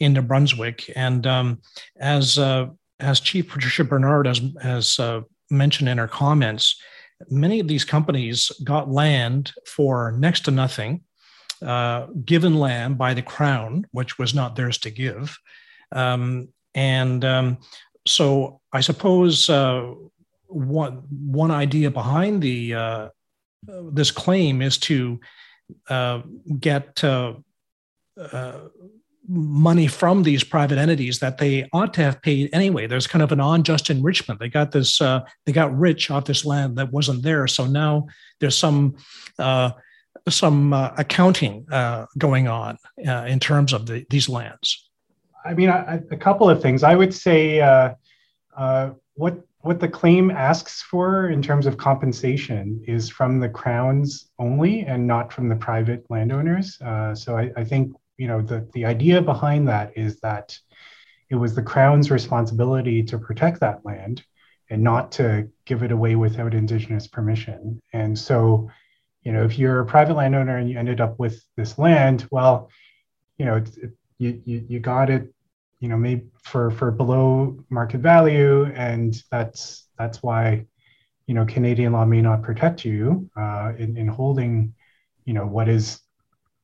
in 0.00 0.12
New 0.12 0.22
Brunswick. 0.22 0.90
And 0.96 1.26
um, 1.26 1.60
as 1.98 2.38
uh, 2.38 2.66
as 3.00 3.20
Chief 3.20 3.48
Patricia 3.48 3.84
Bernard 3.84 4.26
has 4.26 4.40
has 4.62 4.98
uh, 4.98 5.20
mentioned 5.50 5.88
in 5.88 5.98
her 5.98 6.08
comments, 6.08 6.80
many 7.28 7.60
of 7.60 7.68
these 7.68 7.84
companies 7.84 8.50
got 8.64 8.90
land 8.90 9.52
for 9.66 10.12
next 10.12 10.44
to 10.46 10.50
nothing, 10.50 11.02
uh, 11.62 12.06
given 12.24 12.54
land 12.58 12.98
by 12.98 13.14
the 13.14 13.22
crown, 13.22 13.86
which 13.92 14.18
was 14.18 14.34
not 14.34 14.56
theirs 14.56 14.78
to 14.78 14.90
give. 14.90 15.36
Um, 15.92 16.48
and 16.74 17.24
um, 17.24 17.58
so 18.06 18.60
I 18.72 18.80
suppose 18.80 19.50
uh, 19.50 19.92
one 20.46 21.02
one 21.10 21.50
idea 21.50 21.90
behind 21.90 22.42
the 22.42 23.10
uh, 23.68 23.82
this 23.92 24.10
claim 24.10 24.62
is 24.62 24.78
to 24.78 25.20
uh, 25.88 26.22
get 26.58 27.02
uh, 27.04 27.34
money 29.28 29.86
from 29.86 30.22
these 30.22 30.42
private 30.44 30.78
entities 30.78 31.20
that 31.20 31.38
they 31.38 31.68
ought 31.72 31.94
to 31.94 32.02
have 32.02 32.20
paid 32.22 32.50
anyway. 32.52 32.86
There's 32.86 33.06
kind 33.06 33.22
of 33.22 33.32
an 33.32 33.40
unjust 33.40 33.88
enrichment. 33.88 34.40
They 34.40 34.48
got 34.48 34.72
this, 34.72 35.00
uh, 35.00 35.20
they 35.46 35.52
got 35.52 35.76
rich 35.76 36.10
off 36.10 36.24
this 36.24 36.44
land 36.44 36.76
that 36.76 36.92
wasn't 36.92 37.22
there. 37.22 37.46
So 37.46 37.66
now 37.66 38.06
there's 38.40 38.58
some 38.58 38.96
uh, 39.38 39.70
some 40.28 40.72
uh, 40.72 40.90
accounting 40.98 41.66
uh, 41.72 42.06
going 42.18 42.46
on 42.46 42.78
uh, 43.06 43.24
in 43.28 43.40
terms 43.40 43.72
of 43.72 43.86
the, 43.86 44.06
these 44.10 44.28
lands. 44.28 44.88
I 45.44 45.54
mean, 45.54 45.68
I, 45.68 46.00
a 46.10 46.16
couple 46.16 46.48
of 46.48 46.62
things. 46.62 46.84
I 46.84 46.94
would 46.94 47.12
say 47.12 47.60
uh, 47.60 47.94
what 49.14 49.40
what 49.62 49.78
the 49.78 49.88
claim 49.88 50.30
asks 50.30 50.82
for 50.82 51.30
in 51.30 51.40
terms 51.40 51.66
of 51.66 51.76
compensation 51.76 52.82
is 52.86 53.08
from 53.08 53.38
the 53.38 53.48
crowns 53.48 54.30
only 54.38 54.80
and 54.80 55.06
not 55.06 55.32
from 55.32 55.48
the 55.48 55.56
private 55.56 56.04
landowners. 56.10 56.80
Uh, 56.80 57.14
so 57.14 57.36
I, 57.36 57.50
I 57.56 57.64
think 57.64 57.94
you 58.18 58.26
know 58.28 58.42
the, 58.42 58.68
the 58.72 58.84
idea 58.84 59.22
behind 59.22 59.68
that 59.68 59.96
is 59.96 60.20
that 60.20 60.58
it 61.30 61.36
was 61.36 61.54
the 61.54 61.62
crown's 61.62 62.10
responsibility 62.10 63.02
to 63.04 63.18
protect 63.18 63.60
that 63.60 63.84
land 63.84 64.22
and 64.70 64.82
not 64.82 65.12
to 65.12 65.48
give 65.64 65.82
it 65.82 65.92
away 65.92 66.14
without 66.14 66.54
indigenous 66.54 67.06
permission 67.06 67.80
and 67.92 68.16
so 68.16 68.70
you 69.22 69.32
know 69.32 69.44
if 69.44 69.58
you're 69.58 69.80
a 69.80 69.86
private 69.86 70.14
landowner 70.14 70.58
and 70.58 70.70
you 70.70 70.78
ended 70.78 71.00
up 71.00 71.18
with 71.18 71.42
this 71.56 71.78
land 71.78 72.28
well 72.30 72.70
you 73.38 73.44
know 73.44 73.56
it, 73.56 73.70
you, 74.18 74.40
you 74.44 74.64
you 74.68 74.78
got 74.78 75.10
it 75.10 75.32
you 75.82 75.88
know 75.88 75.98
maybe 75.98 76.22
for 76.42 76.70
for 76.70 76.90
below 76.90 77.56
market 77.68 78.00
value 78.00 78.64
and 78.74 79.22
that's 79.30 79.88
that's 79.98 80.22
why 80.22 80.64
you 81.26 81.34
know 81.34 81.44
canadian 81.44 81.92
law 81.92 82.06
may 82.06 82.22
not 82.22 82.42
protect 82.42 82.84
you 82.84 83.28
uh, 83.36 83.72
in, 83.78 83.96
in 83.96 84.08
holding 84.08 84.72
you 85.26 85.34
know 85.34 85.46
what 85.46 85.68
is 85.68 86.00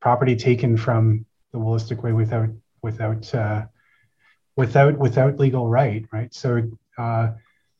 property 0.00 0.36
taken 0.36 0.76
from 0.76 1.26
the 1.52 1.58
Wolastoqey 1.58 2.14
without 2.14 2.48
without 2.82 3.34
uh, 3.34 3.66
without 4.56 4.98
without 4.98 5.38
legal 5.38 5.68
right, 5.68 6.04
right? 6.12 6.32
So 6.34 6.62
uh, 6.96 7.30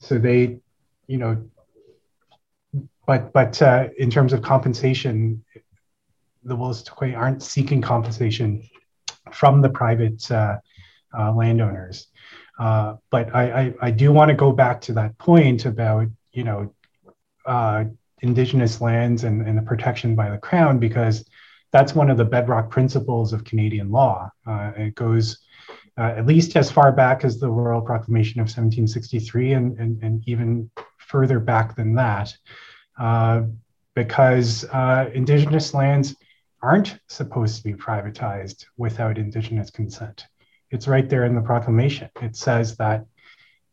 so 0.01 0.19
they, 0.19 0.59
you 1.07 1.19
know, 1.19 1.45
but 3.07 3.33
but 3.33 3.61
uh, 3.63 3.89
in 3.99 4.11
terms 4.11 4.33
of 4.33 4.43
compensation, 4.43 5.45
the 6.45 6.57
Wolastoqey 6.57 7.17
aren't 7.17 7.43
seeking 7.43 7.83
compensation 7.83 8.69
from 9.33 9.61
the 9.61 9.69
private 9.69 10.31
uh, 10.31 10.59
uh, 11.17 11.33
landowners. 11.33 12.09
Uh, 12.59 12.97
but 13.11 13.35
I, 13.35 13.51
I, 13.61 13.75
I 13.83 13.91
do 13.91 14.13
want 14.13 14.31
to 14.31 14.35
go 14.35 14.53
back 14.53 14.81
to 14.83 14.93
that 14.95 15.17
point 15.19 15.65
about 15.65 16.09
you 16.33 16.45
know 16.45 16.75
indigenous 18.21 18.81
lands 18.81 19.25
and, 19.25 19.47
and 19.47 19.57
the 19.57 19.63
protection 19.63 20.15
by 20.15 20.31
the 20.31 20.39
crown 20.39 20.79
because 20.79 21.25
that's 21.73 21.95
one 21.95 22.11
of 22.11 22.17
the 22.17 22.25
bedrock 22.25 22.71
principles 22.71 23.33
of 23.33 23.45
Canadian 23.45 23.91
law. 23.91 24.31
Uh, 24.47 24.73
it 24.77 24.95
goes 24.95 25.39
uh, 25.99 26.15
at 26.17 26.27
least 26.27 26.57
as 26.57 26.71
far 26.71 26.93
back 26.93 27.25
as 27.25 27.39
the 27.39 27.51
Royal 27.51 27.81
Proclamation 27.81 28.41
of 28.41 28.45
1763 28.45 29.53
and, 29.53 29.79
and, 29.79 30.03
and 30.03 30.23
even 30.27 30.71
further 30.99 31.41
back 31.41 31.75
than 31.75 31.95
that, 31.95 32.37
uh, 32.99 33.43
because 33.95 34.65
uh, 34.73 35.11
Indigenous 35.13 35.75
lands 35.75 36.15
aren't 36.63 36.99
supposed 37.09 37.57
to 37.57 37.65
be 37.65 37.75
privatized 37.75 38.65
without 38.77 39.19
Indigenous 39.19 39.71
consent. 39.71 40.27
It's 40.71 40.89
right 40.89 41.09
there 41.09 41.25
in 41.25 41.35
the 41.35 41.41
proclamation. 41.41 42.11
It 42.21 42.37
says 42.37 42.77
that 42.77 43.07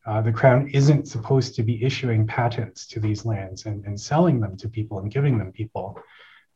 uh, 0.05 0.21
the 0.21 0.31
Crown 0.31 0.69
isn't 0.69 1.07
supposed 1.07 1.55
to 1.55 1.63
be 1.63 1.83
issuing 1.83 2.27
patents 2.27 2.85
to 2.87 2.99
these 2.99 3.25
lands 3.25 3.65
and, 3.65 3.83
and 3.85 3.99
selling 3.99 4.39
them 4.39 4.55
to 4.57 4.69
people 4.69 4.99
and 4.99 5.11
giving 5.11 5.37
them 5.37 5.51
people 5.51 5.99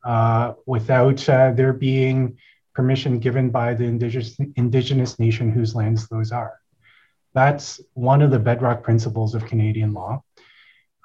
uh, 0.06 0.54
without 0.66 1.28
uh, 1.28 1.52
there 1.52 1.74
being 1.74 2.38
permission 2.76 3.20
given 3.20 3.50
by 3.50 3.74
the 3.74 3.84
indigenous, 3.84 4.38
indigenous 4.56 5.20
nation 5.20 5.52
whose 5.52 5.76
lands 5.76 6.08
those 6.08 6.32
are. 6.32 6.60
That's 7.34 7.82
one 7.94 8.22
of 8.22 8.32
the 8.32 8.40
bedrock 8.40 8.84
principles 8.84 9.36
of 9.36 9.46
Canadian 9.46 9.94
law. 9.94 10.24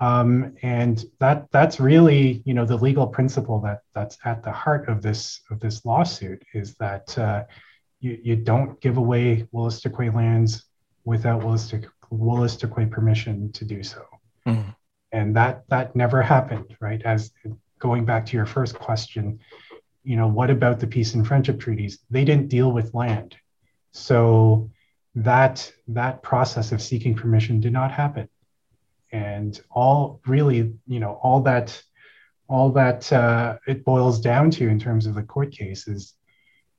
Um, 0.01 0.57
and 0.63 1.05
that 1.21 1.47
that's 1.53 1.79
really 1.79 2.43
you 2.45 2.53
know 2.53 2.65
the 2.65 2.77
legal 2.77 3.07
principle 3.07 3.61
that 3.61 3.83
that's 3.95 4.19
at 4.25 4.43
the 4.43 4.51
heart 4.51 4.89
of 4.89 5.03
this 5.03 5.41
of 5.51 5.61
this 5.61 5.85
lawsuit 5.85 6.43
is 6.53 6.75
that 6.75 7.17
uh, 7.17 7.45
you, 8.05 8.19
you 8.23 8.37
don't 8.37 8.79
give 8.83 8.99
away 8.99 9.49
Wolastoqey 9.55 10.15
lands 10.15 10.65
without 11.07 11.41
Wolastoqey 11.41 12.91
permission 12.91 13.51
to 13.53 13.65
do 13.65 13.83
so. 13.83 14.05
Mm. 14.47 14.77
And 15.13 15.37
that 15.37 15.65
that 15.69 15.97
never 15.97 16.21
happened, 16.21 16.77
right? 16.81 17.01
As 17.03 17.33
going 17.79 18.05
back 18.05 18.27
to 18.27 18.37
your 18.37 18.45
first 18.45 18.75
question, 18.79 19.41
you 20.03 20.17
know, 20.17 20.29
what 20.29 20.51
about 20.51 20.81
the 20.81 20.87
peace 20.87 21.15
and 21.15 21.27
friendship 21.27 21.59
treaties? 21.59 22.01
They 22.11 22.27
didn't 22.27 22.49
deal 22.49 22.71
with 22.73 22.93
land. 22.93 23.37
So 23.93 24.71
that 25.15 25.73
that 25.89 26.23
process 26.23 26.73
of 26.73 26.83
seeking 26.83 27.15
permission 27.15 27.61
did 27.61 27.73
not 27.73 27.91
happen. 27.91 28.29
And 29.13 29.59
all 29.71 30.21
really, 30.27 30.75
you 30.87 31.01
know, 31.01 31.19
all 31.23 31.41
that 31.43 31.83
all 32.49 32.71
that 32.73 33.11
uh, 33.11 33.57
it 33.67 33.83
boils 33.83 34.21
down 34.21 34.51
to 34.51 34.69
in 34.69 34.79
terms 34.79 35.07
of 35.07 35.15
the 35.15 35.23
court 35.23 35.53
case 35.53 35.89
is 35.89 36.15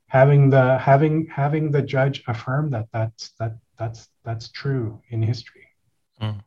having 0.08 0.50
the 0.50 0.78
having 0.78 1.26
having 1.26 1.70
the 1.70 1.82
judge 1.82 2.22
affirm 2.26 2.70
that 2.70 2.86
that's 2.92 3.30
that 3.38 3.56
that's 3.78 4.08
that's 4.24 4.48
true 4.48 5.00
in 5.10 5.22
history. 5.22 5.66
Mm. 6.20 6.42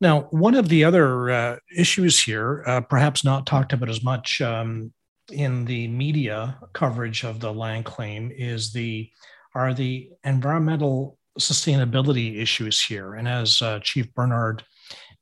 Now, 0.00 0.22
one 0.30 0.54
of 0.54 0.68
the 0.68 0.84
other 0.84 1.30
uh, 1.30 1.56
issues 1.74 2.22
here, 2.22 2.62
uh, 2.66 2.82
perhaps 2.82 3.24
not 3.24 3.46
talked 3.46 3.72
about 3.72 3.88
as 3.88 4.04
much 4.04 4.42
um, 4.42 4.92
in 5.32 5.64
the 5.64 5.88
media 5.88 6.58
coverage 6.74 7.24
of 7.24 7.40
the 7.40 7.52
land 7.52 7.86
claim, 7.86 8.30
is 8.34 8.72
the 8.72 9.10
are 9.54 9.72
the 9.72 10.10
environmental 10.24 11.18
sustainability 11.38 12.38
issues 12.38 12.82
here. 12.82 13.14
And 13.14 13.26
as 13.26 13.62
uh, 13.62 13.80
Chief 13.82 14.12
Bernard 14.14 14.62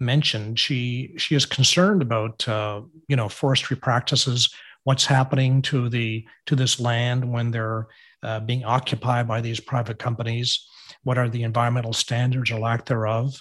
mentioned, 0.00 0.58
she 0.58 1.14
she 1.16 1.36
is 1.36 1.46
concerned 1.46 2.02
about 2.02 2.46
uh, 2.48 2.82
you 3.06 3.14
know 3.14 3.28
forestry 3.28 3.76
practices, 3.76 4.52
what's 4.84 5.04
happening 5.04 5.60
to 5.62 5.88
the 5.88 6.24
to 6.46 6.56
this 6.56 6.78
land 6.78 7.30
when 7.30 7.50
they're 7.50 7.88
uh, 8.22 8.40
being 8.40 8.64
occupied 8.64 9.28
by 9.28 9.40
these 9.40 9.60
private 9.60 9.98
companies. 9.98 10.66
What 11.02 11.18
are 11.18 11.28
the 11.28 11.42
environmental 11.42 11.92
standards 11.92 12.50
or 12.50 12.58
lack 12.58 12.86
thereof? 12.86 13.34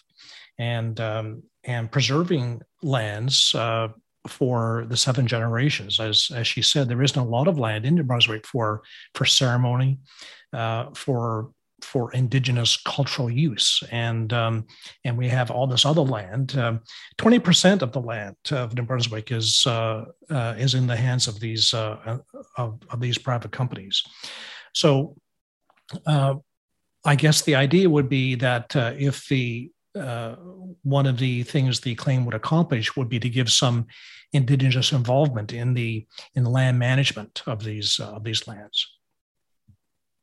and 0.57 0.99
um, 0.99 1.43
and 1.63 1.91
preserving 1.91 2.61
lands 2.81 3.55
uh, 3.55 3.89
for 4.27 4.85
the 4.87 4.97
seven 4.97 5.27
generations. 5.27 5.99
As 5.99 6.29
as 6.33 6.47
she 6.47 6.61
said, 6.61 6.87
there 6.87 7.03
isn't 7.03 7.19
a 7.19 7.23
lot 7.27 7.47
of 7.47 7.59
land 7.59 7.85
in 7.85 7.95
New 7.95 8.03
Brunswick 8.03 8.45
for 8.45 8.83
for 9.15 9.25
ceremony, 9.25 9.99
uh, 10.51 10.87
for 10.93 11.51
for 11.83 12.11
indigenous 12.13 12.77
cultural 12.77 13.29
use, 13.29 13.83
and 13.91 14.33
um, 14.33 14.65
and 15.03 15.17
we 15.17 15.27
have 15.29 15.51
all 15.51 15.67
this 15.67 15.85
other 15.85 16.01
land. 16.01 16.57
Um, 16.57 16.81
twenty 17.17 17.39
percent 17.39 17.81
of 17.81 17.91
the 17.91 18.01
land 18.01 18.35
of 18.51 18.75
New 18.75 18.83
Brunswick 18.83 19.31
is 19.31 19.65
uh, 19.67 20.05
uh 20.29 20.55
is 20.57 20.73
in 20.73 20.87
the 20.87 20.95
hands 20.95 21.27
of 21.27 21.39
these 21.39 21.73
uh, 21.73 22.19
of, 22.57 22.79
of 22.89 22.99
these 22.99 23.17
private 23.17 23.51
companies. 23.51 24.03
So. 24.73 25.15
Uh, 26.05 26.35
I 27.05 27.15
guess 27.15 27.41
the 27.41 27.55
idea 27.55 27.89
would 27.89 28.07
be 28.07 28.35
that 28.35 28.73
if 28.77 29.27
the 29.27 29.69
uh, 29.95 30.35
one 30.81 31.05
of 31.05 31.17
the 31.17 31.43
things 31.43 31.79
the 31.79 31.95
claim 31.95 32.25
would 32.25 32.33
accomplish 32.33 32.95
would 32.95 33.09
be 33.09 33.19
to 33.19 33.29
give 33.29 33.51
some 33.51 33.85
indigenous 34.33 34.91
involvement 34.91 35.53
in 35.53 35.73
the 35.73 36.05
in 36.33 36.45
land 36.45 36.79
management 36.79 37.43
of 37.45 37.63
these 37.63 37.99
uh, 37.99 38.11
of 38.13 38.23
these 38.23 38.47
lands. 38.47 38.87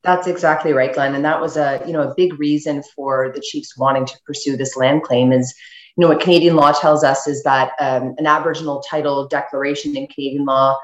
That's 0.03 0.27
exactly 0.27 0.73
right, 0.73 0.95
Glenn, 0.95 1.15
and 1.15 1.25
that 1.25 1.41
was 1.41 1.57
a 1.57 1.83
you 1.87 1.93
know 1.93 2.03
a 2.03 2.15
big 2.15 2.39
reason 2.39 2.83
for 2.95 3.31
the 3.35 3.41
chiefs 3.41 3.77
wanting 3.77 4.07
to 4.07 4.19
pursue 4.27 4.57
this 4.57 4.77
land 4.77 5.03
claim 5.03 5.33
is 5.33 5.55
you 5.97 6.03
know 6.03 6.09
what 6.09 6.21
Canadian 6.21 6.57
law 6.57 6.73
tells 6.73 7.05
us 7.05 7.27
is 7.27 7.43
that 7.43 7.73
um, 7.81 8.15
an 8.19 8.27
Aboriginal 8.27 8.81
title 8.81 9.29
declaration 9.29 9.97
in 9.97 10.07
Canadian 10.07 10.47
law 10.47 10.79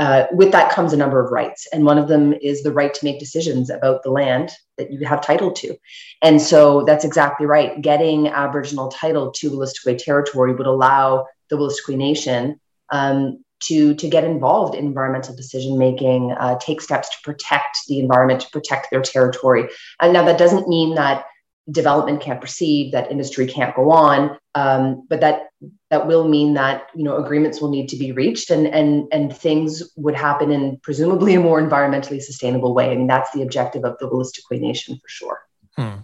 uh, 0.00 0.26
with 0.32 0.50
that 0.50 0.72
comes 0.72 0.94
a 0.94 0.96
number 0.96 1.22
of 1.22 1.30
rights. 1.30 1.68
And 1.74 1.84
one 1.84 1.98
of 1.98 2.08
them 2.08 2.32
is 2.40 2.62
the 2.62 2.72
right 2.72 2.94
to 2.94 3.04
make 3.04 3.18
decisions 3.18 3.68
about 3.68 4.02
the 4.02 4.10
land 4.10 4.50
that 4.78 4.90
you 4.90 5.06
have 5.06 5.20
title 5.20 5.52
to. 5.52 5.76
And 6.22 6.40
so 6.40 6.84
that's 6.84 7.04
exactly 7.04 7.44
right. 7.44 7.82
Getting 7.82 8.28
Aboriginal 8.28 8.88
title 8.88 9.30
to 9.32 9.50
Wolastoqey 9.50 10.02
territory 10.02 10.54
would 10.54 10.66
allow 10.66 11.26
the 11.50 11.56
Wolastoqey 11.56 11.98
Nation 11.98 12.58
um, 12.90 13.44
to, 13.60 13.94
to 13.94 14.08
get 14.08 14.24
involved 14.24 14.74
in 14.74 14.86
environmental 14.86 15.34
decision 15.34 15.78
making, 15.78 16.32
uh, 16.32 16.58
take 16.58 16.80
steps 16.80 17.08
to 17.10 17.16
protect 17.22 17.78
the 17.88 17.98
environment, 17.98 18.40
to 18.40 18.50
protect 18.50 18.90
their 18.90 19.02
territory. 19.02 19.68
And 20.00 20.12
now 20.12 20.24
that 20.24 20.38
doesn't 20.38 20.68
mean 20.68 20.94
that 20.94 21.26
development 21.70 22.20
can't 22.20 22.40
proceed, 22.40 22.92
that 22.92 23.10
industry 23.10 23.46
can't 23.46 23.74
go 23.74 23.90
on, 23.90 24.38
um, 24.54 25.06
but 25.08 25.20
that 25.20 25.48
that 25.90 26.06
will 26.06 26.26
mean 26.26 26.54
that 26.54 26.88
you 26.94 27.04
know 27.04 27.16
agreements 27.16 27.60
will 27.60 27.70
need 27.70 27.88
to 27.90 27.96
be 27.96 28.12
reached 28.12 28.50
and 28.50 28.66
and 28.66 29.06
and 29.12 29.36
things 29.36 29.92
would 29.96 30.14
happen 30.14 30.50
in 30.50 30.78
presumably 30.82 31.34
a 31.34 31.40
more 31.40 31.60
environmentally 31.60 32.20
sustainable 32.20 32.74
way. 32.74 32.90
I 32.90 32.96
mean 32.96 33.06
that's 33.06 33.30
the 33.32 33.42
objective 33.42 33.84
of 33.84 33.96
the 33.98 34.08
Wolastoqey 34.08 34.60
Nation 34.60 34.96
for 34.96 35.08
sure. 35.08 35.40
Hmm. 35.76 36.00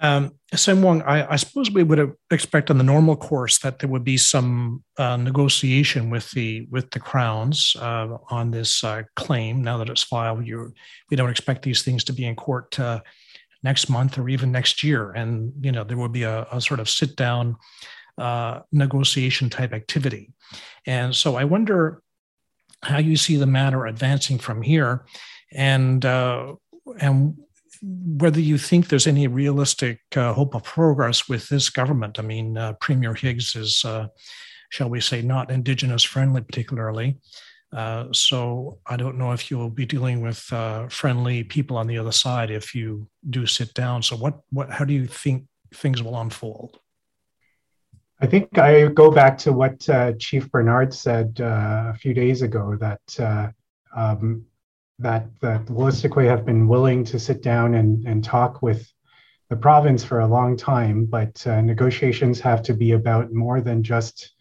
Um, 0.00 0.32
Wong, 0.66 1.02
I, 1.02 1.32
I, 1.32 1.36
suppose 1.36 1.70
we 1.70 1.82
would 1.82 2.16
expect 2.30 2.70
on 2.70 2.78
the 2.78 2.84
normal 2.84 3.16
course 3.16 3.58
that 3.58 3.78
there 3.78 3.88
would 3.90 4.02
be 4.02 4.16
some 4.16 4.82
uh, 4.96 5.18
negotiation 5.18 6.08
with 6.08 6.30
the 6.30 6.66
with 6.70 6.90
the 6.90 7.00
crowns 7.00 7.76
uh, 7.78 8.16
on 8.30 8.50
this 8.50 8.82
uh, 8.82 9.02
claim. 9.14 9.62
Now 9.62 9.76
that 9.76 9.90
it's 9.90 10.02
filed, 10.02 10.46
you 10.46 10.72
we 11.10 11.16
don't 11.16 11.28
expect 11.28 11.62
these 11.62 11.82
things 11.82 12.02
to 12.04 12.14
be 12.14 12.24
in 12.24 12.34
court 12.34 12.80
uh, 12.80 13.00
next 13.62 13.90
month 13.90 14.18
or 14.18 14.28
even 14.30 14.50
next 14.50 14.82
year, 14.82 15.12
and 15.12 15.52
you 15.60 15.70
know 15.70 15.84
there 15.84 15.98
would 15.98 16.12
be 16.12 16.22
a, 16.22 16.46
a 16.50 16.62
sort 16.62 16.80
of 16.80 16.88
sit 16.88 17.14
down 17.14 17.56
uh, 18.16 18.60
negotiation 18.72 19.50
type 19.50 19.74
activity. 19.74 20.32
And 20.86 21.14
so 21.14 21.36
I 21.36 21.44
wonder 21.44 22.02
how 22.82 22.98
you 22.98 23.16
see 23.16 23.36
the 23.36 23.46
matter 23.46 23.86
advancing 23.86 24.38
from 24.38 24.62
here, 24.62 25.04
and 25.52 26.04
uh, 26.06 26.54
and 26.98 27.36
whether 27.82 28.40
you 28.40 28.58
think 28.58 28.88
there's 28.88 29.06
any 29.06 29.26
realistic 29.26 30.00
uh, 30.16 30.32
hope 30.32 30.54
of 30.54 30.64
progress 30.64 31.28
with 31.28 31.48
this 31.48 31.70
government. 31.70 32.18
I 32.18 32.22
mean, 32.22 32.56
uh, 32.56 32.74
Premier 32.74 33.14
Higgs 33.14 33.56
is, 33.56 33.84
uh, 33.84 34.08
shall 34.68 34.90
we 34.90 35.00
say, 35.00 35.22
not 35.22 35.50
Indigenous 35.50 36.04
friendly, 36.04 36.42
particularly. 36.42 37.16
Uh, 37.72 38.06
so 38.12 38.78
I 38.86 38.96
don't 38.96 39.16
know 39.16 39.32
if 39.32 39.50
you'll 39.50 39.70
be 39.70 39.86
dealing 39.86 40.20
with 40.20 40.52
uh, 40.52 40.88
friendly 40.88 41.44
people 41.44 41.76
on 41.76 41.86
the 41.86 41.98
other 41.98 42.12
side 42.12 42.50
if 42.50 42.74
you 42.74 43.08
do 43.30 43.46
sit 43.46 43.72
down. 43.74 44.02
So 44.02 44.16
what, 44.16 44.40
what, 44.50 44.70
how 44.70 44.84
do 44.84 44.92
you 44.92 45.06
think 45.06 45.46
things 45.74 46.02
will 46.02 46.20
unfold? 46.20 46.78
I 48.20 48.26
think 48.26 48.58
I 48.58 48.88
go 48.88 49.10
back 49.10 49.38
to 49.38 49.52
what 49.52 49.88
Chief 50.18 50.50
Bernard 50.50 50.92
said 50.92 51.40
a 51.40 51.94
few 51.94 52.12
days 52.12 52.42
ago 52.42 52.76
that 52.78 53.50
um, 53.96 54.44
that, 55.00 55.28
that 55.40 55.66
the 55.66 55.72
Wolastoqey 55.72 56.28
have 56.28 56.44
been 56.44 56.68
willing 56.68 57.04
to 57.04 57.18
sit 57.18 57.42
down 57.42 57.74
and, 57.74 58.06
and 58.06 58.22
talk 58.22 58.62
with 58.62 58.92
the 59.48 59.56
province 59.56 60.04
for 60.04 60.20
a 60.20 60.26
long 60.26 60.56
time, 60.56 61.06
but 61.06 61.44
uh, 61.46 61.60
negotiations 61.60 62.38
have 62.40 62.62
to 62.62 62.74
be 62.74 62.92
about 62.92 63.32
more 63.32 63.60
than 63.60 63.82
just 63.82 64.32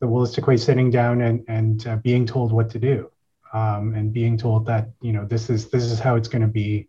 the 0.00 0.06
Wolastoqey 0.06 0.58
sitting 0.58 0.90
down 0.90 1.22
and, 1.22 1.44
and 1.48 1.86
uh, 1.86 1.96
being 1.96 2.26
told 2.26 2.52
what 2.52 2.70
to 2.70 2.78
do 2.78 3.10
um, 3.54 3.94
and 3.94 4.12
being 4.12 4.36
told 4.36 4.66
that, 4.66 4.90
you 5.00 5.12
know, 5.12 5.24
this 5.24 5.48
is, 5.48 5.70
this 5.70 5.84
is 5.84 5.98
how 5.98 6.16
it's 6.16 6.28
going 6.28 6.42
to 6.42 6.48
be. 6.48 6.88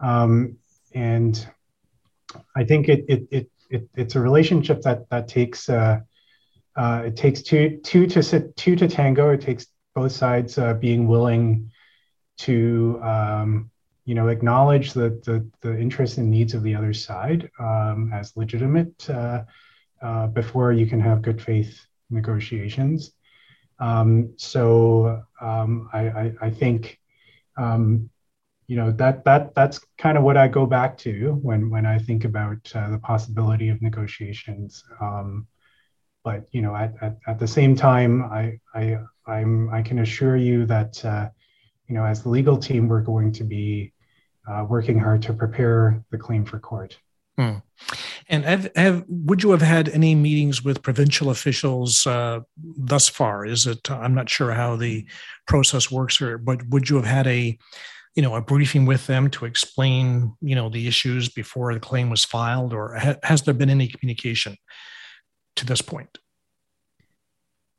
Um, 0.00 0.58
and 0.94 1.46
I 2.54 2.64
think 2.64 2.88
it, 2.88 3.04
it, 3.08 3.28
it, 3.30 3.50
it, 3.70 3.88
it's 3.96 4.14
a 4.16 4.20
relationship 4.20 4.82
that, 4.82 5.08
that 5.10 5.28
takes, 5.28 5.68
uh, 5.68 6.00
uh 6.76 7.02
it 7.06 7.16
takes 7.16 7.42
two, 7.42 7.80
two 7.82 8.06
to 8.08 8.22
sit, 8.22 8.54
two 8.56 8.76
to 8.76 8.86
tango. 8.86 9.30
It 9.30 9.40
takes 9.40 9.66
both 9.94 10.12
sides 10.12 10.58
uh, 10.58 10.74
being 10.74 11.06
willing 11.06 11.70
to 12.38 13.00
um, 13.02 13.70
you 14.04 14.14
know 14.14 14.28
acknowledge 14.28 14.92
the, 14.92 15.10
the, 15.24 15.46
the 15.60 15.78
interests 15.78 16.18
and 16.18 16.30
needs 16.30 16.54
of 16.54 16.62
the 16.62 16.74
other 16.74 16.92
side 16.92 17.50
um, 17.58 18.10
as 18.12 18.36
legitimate 18.36 19.08
uh, 19.08 19.44
uh, 20.02 20.26
before 20.28 20.72
you 20.72 20.86
can 20.86 21.00
have 21.00 21.22
good 21.22 21.40
faith 21.40 21.86
negotiations. 22.10 23.12
Um, 23.78 24.34
so 24.36 25.22
um, 25.40 25.88
I, 25.92 26.08
I, 26.08 26.32
I, 26.42 26.50
think 26.50 27.00
um, 27.56 28.08
you 28.66 28.76
know 28.76 28.92
that 28.92 29.24
that 29.24 29.54
that's 29.54 29.80
kind 29.98 30.16
of 30.16 30.24
what 30.24 30.36
I 30.36 30.48
go 30.48 30.64
back 30.64 30.96
to 30.98 31.38
when 31.42 31.70
when 31.70 31.86
I 31.86 31.98
think 31.98 32.24
about 32.24 32.70
uh, 32.74 32.90
the 32.90 32.98
possibility 32.98 33.68
of 33.70 33.82
negotiations. 33.82 34.84
Um, 35.00 35.46
but 36.22 36.46
you 36.52 36.62
know 36.62 36.74
at, 36.74 36.94
at, 37.02 37.18
at 37.26 37.38
the 37.38 37.48
same 37.48 37.74
time, 37.74 38.22
I 38.24 38.60
I 38.74 38.98
I'm 39.26 39.70
I 39.70 39.82
can 39.82 39.98
assure 39.98 40.36
you 40.36 40.66
that 40.66 41.04
uh, 41.04 41.30
you 41.88 41.94
know, 41.94 42.04
as 42.04 42.22
the 42.22 42.28
legal 42.28 42.56
team, 42.56 42.88
we're 42.88 43.02
going 43.02 43.32
to 43.32 43.44
be 43.44 43.92
uh, 44.48 44.64
working 44.68 44.98
hard 44.98 45.22
to 45.22 45.32
prepare 45.32 46.02
the 46.10 46.18
claim 46.18 46.44
for 46.44 46.58
court. 46.58 46.98
Hmm. 47.36 47.56
And 48.28 48.44
have, 48.44 48.70
have, 48.76 49.04
would 49.08 49.42
you 49.42 49.50
have 49.50 49.62
had 49.62 49.88
any 49.88 50.14
meetings 50.14 50.64
with 50.64 50.82
provincial 50.82 51.30
officials 51.30 52.06
uh, 52.06 52.40
thus 52.56 53.08
far? 53.08 53.44
Is 53.44 53.66
it? 53.66 53.90
I'm 53.90 54.14
not 54.14 54.30
sure 54.30 54.52
how 54.52 54.76
the 54.76 55.06
process 55.46 55.90
works, 55.90 56.22
or 56.22 56.38
but 56.38 56.66
would 56.68 56.88
you 56.88 56.96
have 56.96 57.04
had 57.04 57.26
a, 57.26 57.58
you 58.14 58.22
know, 58.22 58.36
a 58.36 58.40
briefing 58.40 58.86
with 58.86 59.06
them 59.08 59.30
to 59.30 59.46
explain, 59.46 60.32
you 60.40 60.54
know, 60.54 60.68
the 60.68 60.86
issues 60.86 61.28
before 61.28 61.74
the 61.74 61.80
claim 61.80 62.08
was 62.08 62.24
filed, 62.24 62.72
or 62.72 62.94
ha- 62.94 63.16
has 63.24 63.42
there 63.42 63.54
been 63.54 63.70
any 63.70 63.88
communication 63.88 64.56
to 65.56 65.66
this 65.66 65.82
point? 65.82 66.18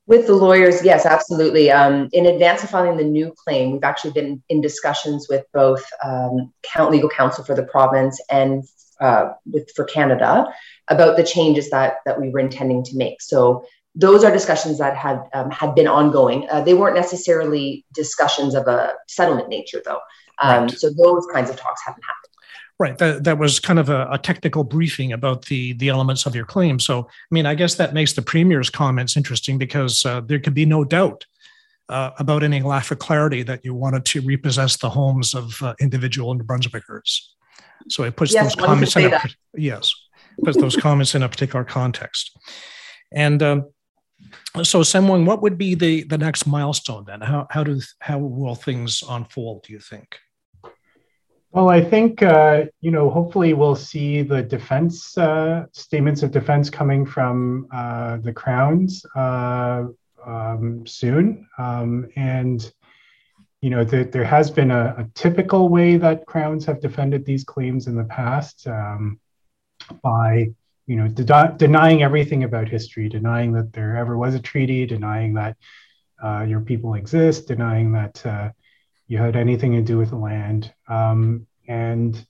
With 0.07 0.27
the 0.27 0.35
lawyers, 0.35 0.83
yes, 0.83 1.05
absolutely. 1.05 1.71
Um, 1.71 2.09
in 2.13 2.27
advance 2.27 2.63
of 2.63 2.69
filing 2.69 2.97
the 2.97 3.03
new 3.03 3.33
claim, 3.43 3.71
we've 3.71 3.83
actually 3.83 4.11
been 4.11 4.43
in 4.49 4.61
discussions 4.61 5.27
with 5.27 5.45
both 5.51 5.83
um, 6.03 6.53
legal 6.91 7.09
counsel 7.09 7.43
for 7.43 7.55
the 7.55 7.63
province 7.63 8.21
and 8.29 8.63
uh, 9.01 9.33
with 9.45 9.69
for 9.75 9.83
Canada 9.83 10.45
about 10.89 11.17
the 11.17 11.23
changes 11.23 11.69
that 11.71 11.97
that 12.05 12.21
we 12.21 12.29
were 12.29 12.39
intending 12.39 12.83
to 12.83 12.95
make. 12.95 13.21
So 13.21 13.65
those 13.95 14.23
are 14.23 14.31
discussions 14.31 14.77
that 14.77 14.95
had 14.95 15.23
um, 15.33 15.49
had 15.49 15.73
been 15.73 15.87
ongoing. 15.87 16.47
Uh, 16.51 16.61
they 16.61 16.75
weren't 16.75 16.95
necessarily 16.95 17.83
discussions 17.93 18.53
of 18.53 18.67
a 18.67 18.93
settlement 19.07 19.49
nature, 19.49 19.81
though. 19.83 20.01
Um, 20.39 20.63
right. 20.63 20.71
So 20.71 20.91
those 20.91 21.25
kinds 21.33 21.49
of 21.49 21.55
talks 21.55 21.81
haven't 21.85 22.03
happened. 22.03 22.34
Right. 22.77 22.97
That, 22.97 23.23
that 23.23 23.37
was 23.37 23.59
kind 23.59 23.79
of 23.79 23.89
a, 23.89 24.07
a, 24.11 24.17
technical 24.17 24.65
briefing 24.65 25.13
about 25.13 25.45
the, 25.45 25.73
the 25.73 25.87
elements 25.87 26.25
of 26.25 26.35
your 26.35 26.43
claim. 26.45 26.77
So, 26.77 27.03
I 27.03 27.31
mean, 27.31 27.45
I 27.45 27.55
guess 27.55 27.75
that 27.75 27.93
makes 27.93 28.11
the 28.11 28.21
Premier's 28.21 28.69
comments 28.69 29.15
interesting 29.15 29.57
because 29.57 30.05
uh, 30.05 30.19
there 30.19 30.39
could 30.39 30.53
be 30.53 30.65
no 30.65 30.83
doubt 30.83 31.25
uh, 31.87 32.11
about 32.19 32.43
any 32.43 32.61
lack 32.61 32.91
of 32.91 32.99
clarity 32.99 33.43
that 33.43 33.63
you 33.63 33.73
wanted 33.73 34.03
to 34.05 34.21
repossess 34.21 34.75
the 34.75 34.89
homes 34.89 35.33
of 35.33 35.61
uh, 35.63 35.73
individual 35.79 36.33
New 36.33 36.43
Brunswickers. 36.43 37.29
So 37.87 38.03
it 38.03 38.17
puts 38.17 38.33
yes, 38.33 38.55
those 38.55 38.65
comments 38.65 38.95
in 38.97 39.13
a, 39.13 39.21
yes, 39.55 39.93
puts 40.43 40.57
those 40.57 40.75
comments 40.75 41.15
in 41.15 41.23
a 41.23 41.29
particular 41.29 41.63
context. 41.63 42.37
And 43.13 43.41
um, 43.41 43.69
so, 44.63 44.81
Senwung, 44.81 45.25
what 45.25 45.41
would 45.41 45.57
be 45.57 45.75
the, 45.75 46.03
the 46.03 46.17
next 46.17 46.45
milestone 46.45 47.05
then? 47.05 47.21
How, 47.21 47.47
how, 47.49 47.63
do, 47.63 47.79
how 47.99 48.17
will 48.17 48.55
things 48.55 49.03
unfold, 49.07 49.63
do 49.63 49.73
you 49.73 49.79
think? 49.79 50.17
Well, 51.55 51.69
I 51.69 51.79
think, 51.79 52.21
uh, 52.21 52.65
you 52.81 52.91
know, 52.91 53.09
hopefully 53.09 53.53
we'll 53.53 53.77
see 53.77 54.23
the 54.23 54.43
defense 54.43 55.17
uh, 55.17 55.67
statements 55.71 56.21
of 56.21 56.31
defense 56.31 56.69
coming 56.69 57.05
from 57.05 57.69
uh, 57.73 58.17
the 58.17 58.33
Crowns 58.33 59.05
uh, 59.15 59.85
um, 60.25 60.85
soon. 60.85 61.47
Um, 61.57 62.09
and, 62.17 62.69
you 63.61 63.69
know, 63.69 63.85
the, 63.85 64.03
there 64.03 64.25
has 64.25 64.51
been 64.51 64.69
a, 64.69 64.95
a, 64.97 65.07
typical 65.13 65.69
way 65.69 65.95
that 65.95 66.25
Crowns 66.25 66.65
have 66.65 66.81
defended 66.81 67.25
these 67.25 67.45
claims 67.45 67.87
in 67.87 67.95
the 67.95 68.03
past 68.03 68.67
um, 68.67 69.17
by, 70.03 70.49
you 70.87 70.97
know, 70.97 71.07
de- 71.07 71.53
denying 71.55 72.03
everything 72.03 72.43
about 72.43 72.67
history, 72.67 73.07
denying 73.07 73.53
that 73.53 73.71
there 73.71 73.95
ever 73.95 74.17
was 74.17 74.35
a 74.35 74.41
treaty, 74.41 74.85
denying 74.85 75.35
that 75.35 75.55
uh, 76.21 76.41
your 76.41 76.59
people 76.59 76.95
exist, 76.95 77.47
denying 77.47 77.93
that 77.93 78.25
uh, 78.25 78.49
you 79.07 79.17
had 79.17 79.35
anything 79.35 79.73
to 79.73 79.81
do 79.81 79.97
with 79.97 80.09
the 80.09 80.15
land. 80.15 80.73
Um, 80.87 81.47
and 81.67 82.25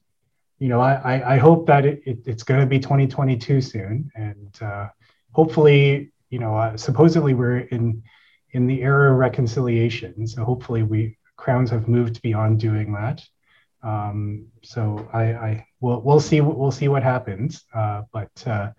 you 0.60 0.70
know, 0.70 0.80
I, 0.80 1.36
I 1.36 1.38
hope 1.38 1.68
that 1.68 1.86
it, 1.86 2.02
it 2.06 2.20
it's 2.26 2.44
going 2.44 2.62
to 2.62 2.66
be 2.66 2.80
2022 2.80 3.62
soon, 3.62 4.10
and 4.16 4.58
uh, 4.62 4.88
hopefully, 5.34 6.14
you 6.30 6.40
know, 6.40 6.56
uh, 6.56 6.78
supposedly 6.78 7.34
we're 7.34 7.60
in 7.60 8.02
in 8.52 8.66
the 8.66 8.82
era 8.82 9.12
of 9.12 9.18
reconciliation. 9.18 10.26
So 10.26 10.46
hopefully, 10.46 10.84
we 10.84 11.18
crowns 11.36 11.70
have 11.72 11.90
moved 11.90 12.22
beyond 12.22 12.60
doing 12.60 12.94
that. 12.94 13.22
Um, 13.84 14.48
so 14.64 15.10
I, 15.12 15.24
I 15.24 15.68
we'll 15.82 16.02
we'll 16.02 16.22
see 16.22 16.40
we'll 16.40 16.72
see 16.72 16.88
what 16.88 17.04
happens. 17.04 17.66
Uh, 17.74 18.04
but 18.14 18.32
uh, 18.48 18.72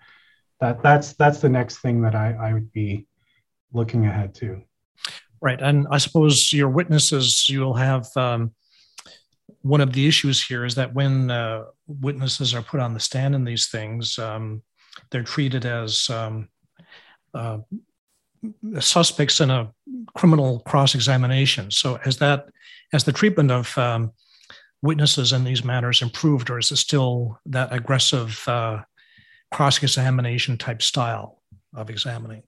that 0.61 0.83
that's 0.83 1.13
that's 1.13 1.41
the 1.41 1.49
next 1.51 1.79
thing 1.79 2.01
that 2.03 2.15
I, 2.15 2.33
I 2.33 2.53
would 2.55 2.73
be 2.73 3.07
looking 3.73 4.07
ahead 4.07 4.35
to. 4.37 4.63
Right. 5.43 5.61
And 5.61 5.87
I 5.91 5.99
suppose 5.99 6.53
your 6.53 6.71
witnesses, 6.71 7.49
you'll 7.49 7.75
have 7.75 8.07
um, 8.17 8.53
one 9.63 9.81
of 9.81 9.93
the 9.93 10.07
issues 10.07 10.45
here 10.45 10.65
is 10.65 10.75
that 10.77 10.95
when 10.95 11.31
uh, 11.31 11.65
witnesses 11.87 12.55
are 12.55 12.63
put 12.63 12.81
on 12.81 12.95
the 12.95 13.01
stand 13.01 13.35
in 13.35 13.45
these 13.45 13.69
things, 13.69 14.19
um, 14.19 14.63
they're 15.11 15.23
treated 15.23 15.67
as 15.67 16.09
um, 16.09 16.49
uh, 17.35 17.59
suspects 18.81 19.41
in 19.41 19.51
a 19.51 19.71
criminal 20.17 20.61
cross 20.61 20.95
examination. 20.95 21.71
So, 21.71 21.99
has 22.03 22.17
that, 22.19 22.47
has 22.93 23.05
the 23.05 23.13
treatment 23.13 23.51
of 23.51 23.77
um, 23.77 24.13
witnesses 24.83 25.33
in 25.33 25.45
these 25.45 25.65
matters 25.65 26.03
improved, 26.03 26.49
or 26.49 26.59
is 26.59 26.71
it 26.71 26.77
still 26.77 27.39
that 27.47 27.73
aggressive 27.73 28.43
uh, 28.47 28.83
cross 29.53 29.83
examination 29.83 30.57
type 30.57 30.81
style 30.81 31.43
of 31.75 31.91
examining? 31.91 32.43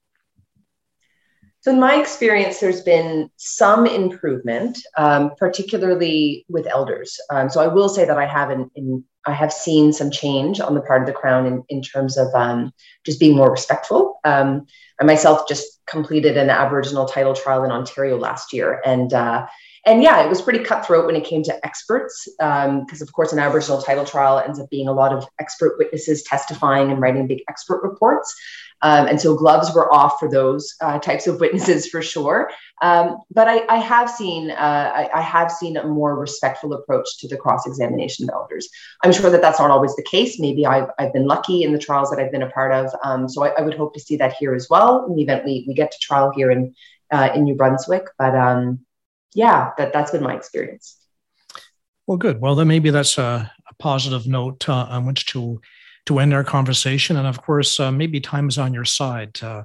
So, 1.69 1.75
in 1.75 1.81
my 1.81 1.97
experience, 1.97 2.61
there's 2.61 2.81
been 2.81 3.29
some 3.37 3.85
improvement, 3.85 4.79
um, 4.97 5.33
particularly 5.37 6.47
with 6.49 6.67
elders. 6.67 7.21
Um, 7.29 7.51
so, 7.51 7.61
I 7.61 7.67
will 7.67 7.91
say 7.91 8.07
that 8.07 8.17
I 8.17 8.25
have 8.25 8.51
in, 8.51 8.71
in, 8.75 9.05
I 9.27 9.35
have 9.35 9.53
seen 9.53 9.93
some 9.93 10.11
change 10.11 10.61
on 10.61 10.75
the 10.75 10.81
part 10.81 11.03
of 11.03 11.07
the 11.07 11.13
crown 11.13 11.45
in, 11.45 11.63
in 11.69 11.83
terms 11.83 12.17
of 12.17 12.35
um, 12.35 12.73
just 13.05 13.21
being 13.21 13.37
more 13.37 13.51
respectful. 13.51 14.19
Um, 14.25 14.65
I 14.99 15.05
myself 15.05 15.47
just 15.47 15.85
completed 15.87 16.39
an 16.39 16.49
Aboriginal 16.49 17.05
title 17.05 17.35
trial 17.35 17.65
in 17.65 17.71
Ontario 17.71 18.17
last 18.17 18.55
year, 18.55 18.81
and 18.87 19.13
uh, 19.13 19.47
and 19.87 20.03
yeah, 20.03 20.25
it 20.25 20.29
was 20.29 20.43
pretty 20.43 20.61
cutthroat 20.61 21.07
when 21.07 21.17
it 21.17 21.25
came 21.25 21.43
to 21.45 21.67
experts, 21.67 22.29
because 22.39 23.01
um, 23.01 23.03
of 23.03 23.13
course, 23.13 23.33
an 23.33 23.39
Aboriginal 23.39 23.83
title 23.83 24.05
trial 24.05 24.39
ends 24.39 24.61
up 24.61 24.69
being 24.71 24.89
a 24.89 24.93
lot 24.93 25.13
of 25.13 25.27
expert 25.41 25.77
witnesses 25.79 26.23
testifying 26.23 26.91
and 26.91 27.01
writing 27.01 27.27
big 27.27 27.43
expert 27.49 27.83
reports. 27.83 28.35
Um, 28.83 29.07
and 29.09 29.21
so 29.21 29.35
gloves 29.35 29.75
were 29.75 29.93
off 29.93 30.21
for 30.21 30.31
those 30.31 30.75
uh, 30.81 30.99
types 31.01 31.27
of 31.27 31.41
witnesses 31.41 31.89
for 31.89 32.01
sure. 32.01 32.51
Um, 32.81 33.19
but 33.33 33.49
I, 33.49 33.67
I, 33.69 33.79
have 33.79 34.09
seen 34.09 34.53
uh, 34.53 34.55
I, 34.55 35.11
I, 35.13 35.21
have 35.21 35.51
seen 35.51 35.77
a 35.77 35.89
more 35.89 36.17
respectful 36.17 36.73
approach 36.75 37.19
to 37.19 37.29
the 37.29 37.37
cross 37.37 37.67
examination 37.67 38.29
of 38.29 38.35
elders. 38.35 38.69
I'm 39.03 39.13
sure 39.13 39.31
that 39.31 39.43
that's 39.43 39.59
not 39.59 39.73
always 39.73 39.97
the 39.97 40.05
case. 40.05 40.39
Maybe 40.39 40.65
I've, 40.65 40.89
I've 40.97 41.13
been 41.13 41.27
lucky 41.27 41.65
in 41.65 41.73
the 41.73 41.79
trials 41.79 42.11
that 42.11 42.21
I've 42.21 42.31
been 42.31 42.43
a 42.43 42.51
part 42.51 42.73
of. 42.73 42.95
Um, 43.03 43.29
so 43.29 43.45
I, 43.45 43.49
I, 43.49 43.63
would 43.63 43.75
hope 43.75 43.95
to 43.95 44.01
see 44.01 44.17
that 44.19 44.35
here 44.35 44.55
as 44.55 44.69
well 44.71 45.07
in 45.07 45.17
the 45.17 45.23
event 45.23 45.45
we, 45.45 45.65
we 45.67 45.75
get 45.75 45.91
to 45.91 45.99
trial 45.99 46.31
here 46.35 46.53
in 46.53 46.73
uh, 47.11 47.31
in 47.35 47.45
New 47.45 47.57
Brunswick. 47.57 48.05
But 48.17 48.37
um, 48.37 48.81
yeah, 49.35 49.71
that 49.79 49.93
that's 49.93 50.11
been 50.11 50.23
my 50.23 50.35
experience. 50.35 50.97
Well, 52.07 52.17
good. 52.17 52.41
Well, 52.41 52.55
then 52.55 52.69
maybe 52.69 52.91
that's 52.91 53.19
a, 53.19 53.53
a 53.69 53.75
positive 53.79 54.27
note 54.27 54.69
uh, 54.69 54.87
on 54.89 55.07
which 55.07 55.27
to 55.27 55.61
to 56.07 56.19
end 56.19 56.33
our 56.33 56.45
conversation. 56.45 57.17
And 57.17 57.27
of 57.27 57.43
course, 57.43 57.79
uh, 57.79 57.93
maybe 57.93 58.21
time 58.21 58.49
is 58.49 58.57
on 58.57 58.73
your 58.73 58.87
side. 58.87 59.39
Uh, 59.43 59.65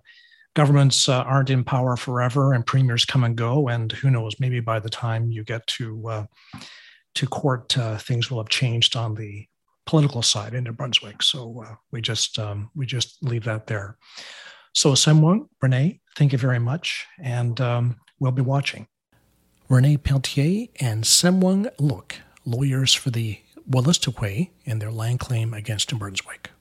governments 0.54 1.08
uh, 1.08 1.22
aren't 1.22 1.50
in 1.50 1.64
power 1.64 1.96
forever, 1.96 2.54
and 2.54 2.66
premiers 2.66 3.06
come 3.06 3.24
and 3.24 3.38
go. 3.38 3.70
And 3.70 3.92
who 3.94 4.10
knows? 4.10 4.40
Maybe 4.40 4.60
by 4.60 4.80
the 4.80 4.90
time 4.90 5.32
you 5.32 5.44
get 5.44 5.66
to 5.68 6.08
uh, 6.10 6.26
to 7.16 7.28
court, 7.28 7.78
uh, 7.78 7.98
things 7.98 8.30
will 8.30 8.40
have 8.40 8.50
changed 8.50 8.98
on 8.98 9.16
the 9.16 9.48
political 9.86 10.22
side 10.22 10.54
in 10.54 10.66
New 10.66 10.74
Brunswick. 10.74 11.24
So 11.24 11.64
we 11.92 12.02
just 12.02 12.38
um, 12.40 12.70
we 12.76 12.86
just 12.86 13.24
leave 13.24 13.46
that 13.46 13.68
there. 13.68 13.98
So 14.74 14.94
Senwung, 14.94 15.48
Renee, 15.62 16.02
thank 16.18 16.34
you 16.34 16.38
very 16.38 16.60
much, 16.60 17.06
and 17.22 17.60
um, 17.62 17.96
we'll 18.20 18.32
be 18.32 18.42
watching. 18.42 18.88
Renee 19.74 19.98
Pelletier 19.98 20.68
and 20.80 21.04
Senwung 21.04 21.68
Luk, 21.80 22.18
lawyers 22.46 22.94
for 22.94 23.10
the 23.10 23.40
Wolastoqey 23.68 24.52
in 24.66 24.78
their 24.78 24.92
land 24.92 25.20
claim 25.20 25.52
against 25.52 25.92
New 25.92 25.98
Brunswick. 25.98 26.52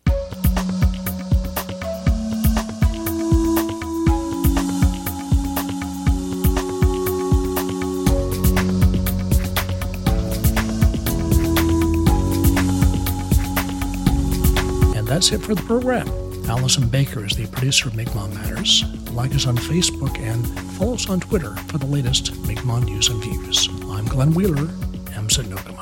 And 14.96 15.07
that's 15.07 15.33
it 15.33 15.42
for 15.42 15.55
the 15.55 15.62
program. 15.66 16.09
Allison 16.48 16.88
Baker 16.88 17.27
is 17.27 17.37
the 17.37 17.46
producer 17.48 17.88
of 17.88 17.94
Mi'kmaq 17.94 18.33
Matters. 18.33 19.01
Like 19.12 19.35
us 19.35 19.46
on 19.46 19.57
Facebook 19.57 20.18
and 20.18 20.48
follow 20.72 20.94
us 20.94 21.11
on 21.11 21.20
Twitter 21.20 21.55
for 21.68 21.77
the 21.77 21.87
latest 21.87 22.35
Mi'kmaq 22.46 22.87
news 22.87 23.09
and 23.09 23.22
views. 23.22 23.68
I'm 23.90 24.07
Glenn 24.07 24.33
Wheeler, 24.33 24.66
Msit 25.14 25.48
No'kmaq. 25.48 25.81